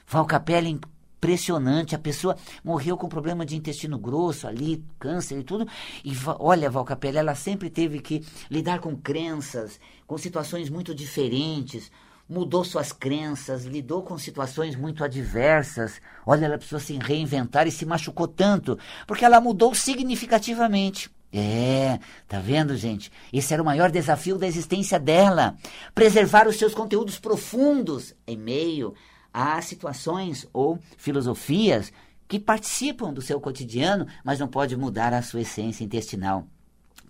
Val 0.07 0.25
Capella 0.25 0.69
impressionante, 0.69 1.95
a 1.95 1.99
pessoa 1.99 2.37
morreu 2.63 2.97
com 2.97 3.09
problema 3.09 3.45
de 3.45 3.57
intestino 3.57 3.99
grosso 3.99 4.47
ali, 4.47 4.85
câncer 4.99 5.41
e 5.41 5.45
tudo. 5.45 5.67
E 6.05 6.13
olha, 6.39 6.71
Val 6.71 6.87
ela 7.03 7.35
sempre 7.35 7.69
teve 7.69 8.01
que 8.01 8.25
lidar 8.51 8.79
com 8.81 8.97
crenças, 8.97 9.81
com 10.07 10.17
situações 10.17 10.71
muito 10.71 10.95
diferentes 10.95 11.91
mudou 12.29 12.65
suas 12.65 12.93
crenças, 12.93 13.65
lidou 13.65 14.03
com 14.03 14.17
situações 14.19 14.75
muito 14.75 15.05
adversas. 15.05 16.01
Olha, 16.27 16.47
ela 16.47 16.57
precisou 16.57 16.81
se 16.81 16.97
reinventar 16.99 17.67
e 17.67 17.71
se 17.71 17.85
machucou 17.85 18.27
tanto, 18.27 18.79
porque 19.07 19.25
ela 19.25 19.41
mudou 19.41 19.75
significativamente. 19.75 21.11
É, 21.33 21.99
tá 22.29 22.39
vendo, 22.41 22.77
gente? 22.77 23.11
Esse 23.33 23.55
era 23.55 23.63
o 23.63 23.67
maior 23.67 23.91
desafio 23.91 24.37
da 24.37 24.47
existência 24.47 25.01
dela. 25.01 25.57
Preservar 25.95 26.47
os 26.47 26.57
seus 26.57 26.75
conteúdos 26.75 27.19
profundos 27.19 28.15
em 28.27 28.37
meio 28.37 28.95
a 29.33 29.61
situações 29.63 30.47
ou 30.53 30.79
filosofias 30.99 31.91
que 32.29 32.39
participam 32.39 33.13
do 33.13 33.23
seu 33.23 33.41
cotidiano, 33.41 34.07
mas 34.23 34.39
não 34.39 34.49
pode 34.49 34.77
mudar 34.77 35.15
a 35.15 35.23
sua 35.23 35.41
essência 35.41 35.85
intestinal 35.85 36.47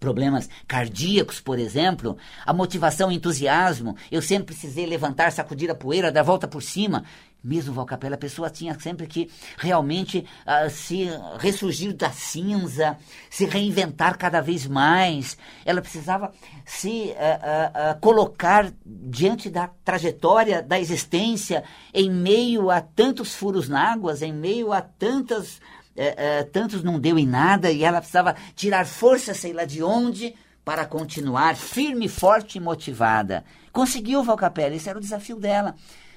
problemas 0.03 0.51
cardíacos, 0.67 1.41
por 1.41 1.61
exemplo, 1.61 2.19
a 2.45 2.53
motivação, 2.53 3.09
o 3.09 3.13
entusiasmo. 3.13 3.97
Eu 4.11 4.21
sempre 4.21 4.47
precisei 4.47 4.85
levantar, 4.85 5.31
sacudir 5.31 5.71
a 5.71 5.77
poeira, 5.77 6.11
dar 6.11 6.25
volta 6.25 6.49
por 6.49 6.61
cima. 6.61 7.05
Mesmo 7.43 7.73
Val 7.73 7.87
Capela, 7.87 8.15
a 8.17 8.19
pessoa 8.19 8.51
tinha 8.51 8.79
sempre 8.79 9.07
que 9.07 9.29
realmente 9.59 10.25
uh, 10.47 10.71
se 10.71 11.09
ressurgir 11.39 11.93
da 11.93 12.11
cinza, 12.11 12.97
se 13.29 13.47
reinventar 13.47 14.17
cada 14.17 14.41
vez 14.41 14.67
mais. 14.67 15.37
Ela 15.65 15.81
precisava 15.81 16.33
se 16.65 17.11
uh, 17.11 17.97
uh, 17.97 18.01
colocar 18.01 18.73
diante 18.85 19.51
da 19.51 19.69
trajetória 19.85 20.63
da 20.63 20.79
existência, 20.79 21.65
em 21.93 22.11
meio 22.11 22.71
a 22.71 22.81
tantos 22.81 23.35
furos 23.35 23.69
na 23.69 23.93
águas, 23.93 24.23
em 24.23 24.33
meio 24.33 24.73
a 24.73 24.81
tantas 24.81 25.61
é, 25.97 26.39
é, 26.39 26.43
tantos 26.45 26.83
não 26.83 26.99
deu 26.99 27.19
em 27.19 27.27
nada 27.27 27.71
e 27.71 27.85
ela 27.85 27.99
precisava 27.99 28.35
tirar 28.55 28.87
força, 28.87 29.35
sei 29.35 29.53
lá 29.53 29.65
de 29.65 29.83
onde, 29.83 30.35
para 30.65 30.87
continuar 30.87 31.57
firme, 31.57 32.09
forte 32.09 32.59
e 32.59 32.61
motivada. 32.61 33.45
Conseguiu, 33.73 34.23
Valcapella, 34.23 34.75
esse 34.75 34.89
era 34.89 34.99
o 34.99 35.03
desafio 35.03 35.37
dela. 35.37 35.75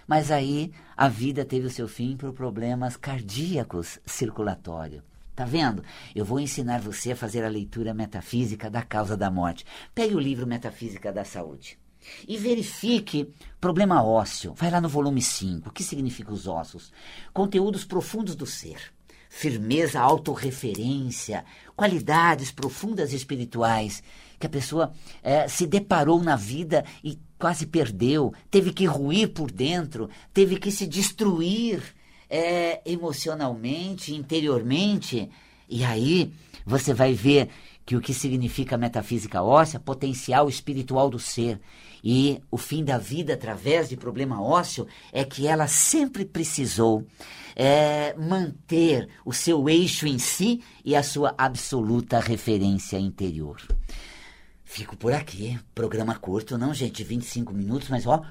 Mas 0.08 0.30
aí 0.32 0.72
a 0.96 1.08
vida 1.08 1.44
teve 1.44 1.68
o 1.68 1.72
seu 1.72 1.88
fim 1.88 2.16
por 2.16 2.32
problemas 2.32 2.96
cardíacos 2.96 4.00
circulatórios. 4.06 5.04
Tá 5.36 5.44
vendo? 5.44 5.84
Eu 6.16 6.24
vou 6.24 6.40
ensinar 6.40 6.80
você 6.80 7.12
a 7.12 7.16
fazer 7.16 7.44
a 7.44 7.50
leitura 7.50 7.94
metafísica 7.94 8.70
da 8.70 8.82
causa 8.82 9.18
da 9.18 9.30
morte. 9.30 9.66
Pegue 9.94 10.16
o 10.16 10.20
livro 10.20 10.48
Metafísica 10.48 11.12
da 11.12 11.26
Saúde 11.26 11.78
e 12.26 12.38
verifique 12.38 13.34
problema 13.60 14.02
ósseo. 14.02 14.54
Vai 14.54 14.72
lá 14.72 14.80
no 14.80 14.88
volume 14.88 15.22
5. 15.22 15.68
O 15.68 15.72
que 15.74 15.84
significa 15.84 16.32
os 16.32 16.48
ossos? 16.48 16.94
Conteúdos 17.34 17.84
profundos 17.84 18.34
do 18.36 18.46
ser 18.46 18.95
firmeza, 19.36 20.00
autorreferência, 20.00 21.43
qualidades 21.76 22.52
profundas 22.52 23.12
espirituais 23.12 24.02
que 24.39 24.48
a 24.48 24.50
pessoa 24.50 24.93
é, 25.21 25.45
se 25.50 25.67
deparou 25.67 26.24
na 26.24 26.38
vida 26.38 26.86
e 27.04 27.19
quase 27.38 27.65
perdeu, 27.65 28.34
teve 28.50 28.71
que 28.71 28.86
ruir 28.86 29.34
por 29.34 29.52
dentro, 29.52 30.10
teve 30.34 30.56
que 30.56 30.71
se 30.71 30.88
destruir 30.88 31.84
é, 32.30 32.80
emocionalmente, 32.86 34.15
interiormente. 34.15 35.30
E 35.67 35.84
aí 35.84 36.32
você 36.65 36.93
vai 36.93 37.12
ver 37.13 37.50
que 37.86 37.95
o 37.95 38.02
que 38.02 38.13
significa 38.13 38.78
metafísica 38.78 39.43
óssea, 39.43 39.80
potencial 39.80 40.50
espiritual 40.50 41.10
do 41.10 41.19
ser. 41.19 41.60
E 42.04 42.41
o 42.50 42.58
fim 42.58 42.84
da 42.84 42.98
vida 42.98 43.34
através 43.34 43.89
de 43.89 43.98
problema 43.98 44.41
ósseo 44.41 44.88
é 45.13 45.24
que 45.24 45.48
ela 45.48 45.67
sempre 45.67 46.26
precisou 46.26 47.06
é, 47.56 48.15
manter 48.15 49.08
o 49.24 49.32
seu 49.32 49.69
eixo 49.69 50.08
em 50.08 50.17
si 50.17 50.62
e 50.84 50.95
a 50.95 51.04
sua 51.04 51.34
absoluta 51.38 52.19
referência 52.19 52.98
interior. 52.98 53.62
Fico 54.63 54.98
por 54.98 55.13
aqui. 55.13 55.60
Programa 55.74 56.15
curto, 56.15 56.58
não, 56.58 56.74
gente? 56.74 57.04
25 57.04 57.54
minutos, 57.54 57.88
mas 57.89 58.06
ó, 58.08 58.21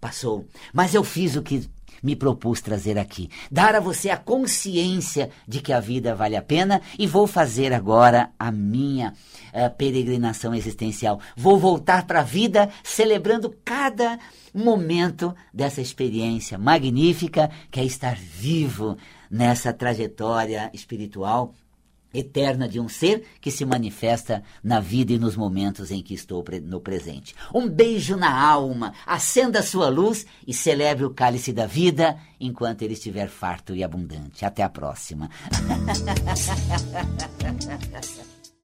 passou. 0.00 0.46
Mas 0.72 0.94
eu 0.94 1.02
fiz 1.02 1.34
o 1.34 1.42
que 1.42 1.68
me 2.02 2.14
propus 2.16 2.60
trazer 2.60 2.98
aqui. 2.98 3.28
Dar 3.50 3.74
a 3.74 3.80
você 3.80 4.10
a 4.10 4.16
consciência 4.16 5.30
de 5.46 5.60
que 5.60 5.72
a 5.72 5.80
vida 5.80 6.14
vale 6.14 6.36
a 6.36 6.42
pena 6.42 6.80
e 6.98 7.06
vou 7.06 7.26
fazer 7.26 7.72
agora 7.72 8.30
a 8.38 8.50
minha 8.50 9.14
uh, 9.52 9.76
peregrinação 9.76 10.54
existencial. 10.54 11.20
Vou 11.36 11.58
voltar 11.58 12.06
para 12.06 12.20
a 12.20 12.24
vida 12.24 12.68
celebrando 12.82 13.54
cada 13.64 14.18
momento 14.54 15.34
dessa 15.52 15.80
experiência 15.80 16.58
magnífica 16.58 17.50
que 17.70 17.80
é 17.80 17.84
estar 17.84 18.16
vivo 18.16 18.96
nessa 19.30 19.72
trajetória 19.72 20.70
espiritual 20.72 21.54
eterna 22.12 22.68
de 22.68 22.80
um 22.80 22.88
ser 22.88 23.24
que 23.40 23.50
se 23.50 23.64
manifesta 23.64 24.42
na 24.62 24.80
vida 24.80 25.12
e 25.12 25.18
nos 25.18 25.36
momentos 25.36 25.90
em 25.90 26.02
que 26.02 26.14
estou 26.14 26.44
no 26.64 26.80
presente. 26.80 27.34
Um 27.54 27.68
beijo 27.68 28.16
na 28.16 28.40
alma, 28.40 28.94
acenda 29.06 29.60
a 29.60 29.62
sua 29.62 29.88
luz 29.88 30.26
e 30.46 30.54
celebre 30.54 31.04
o 31.04 31.10
cálice 31.10 31.52
da 31.52 31.66
vida 31.66 32.18
enquanto 32.40 32.82
ele 32.82 32.94
estiver 32.94 33.28
farto 33.28 33.74
e 33.74 33.84
abundante. 33.84 34.44
Até 34.44 34.62
a 34.62 34.68
próxima. 34.68 35.28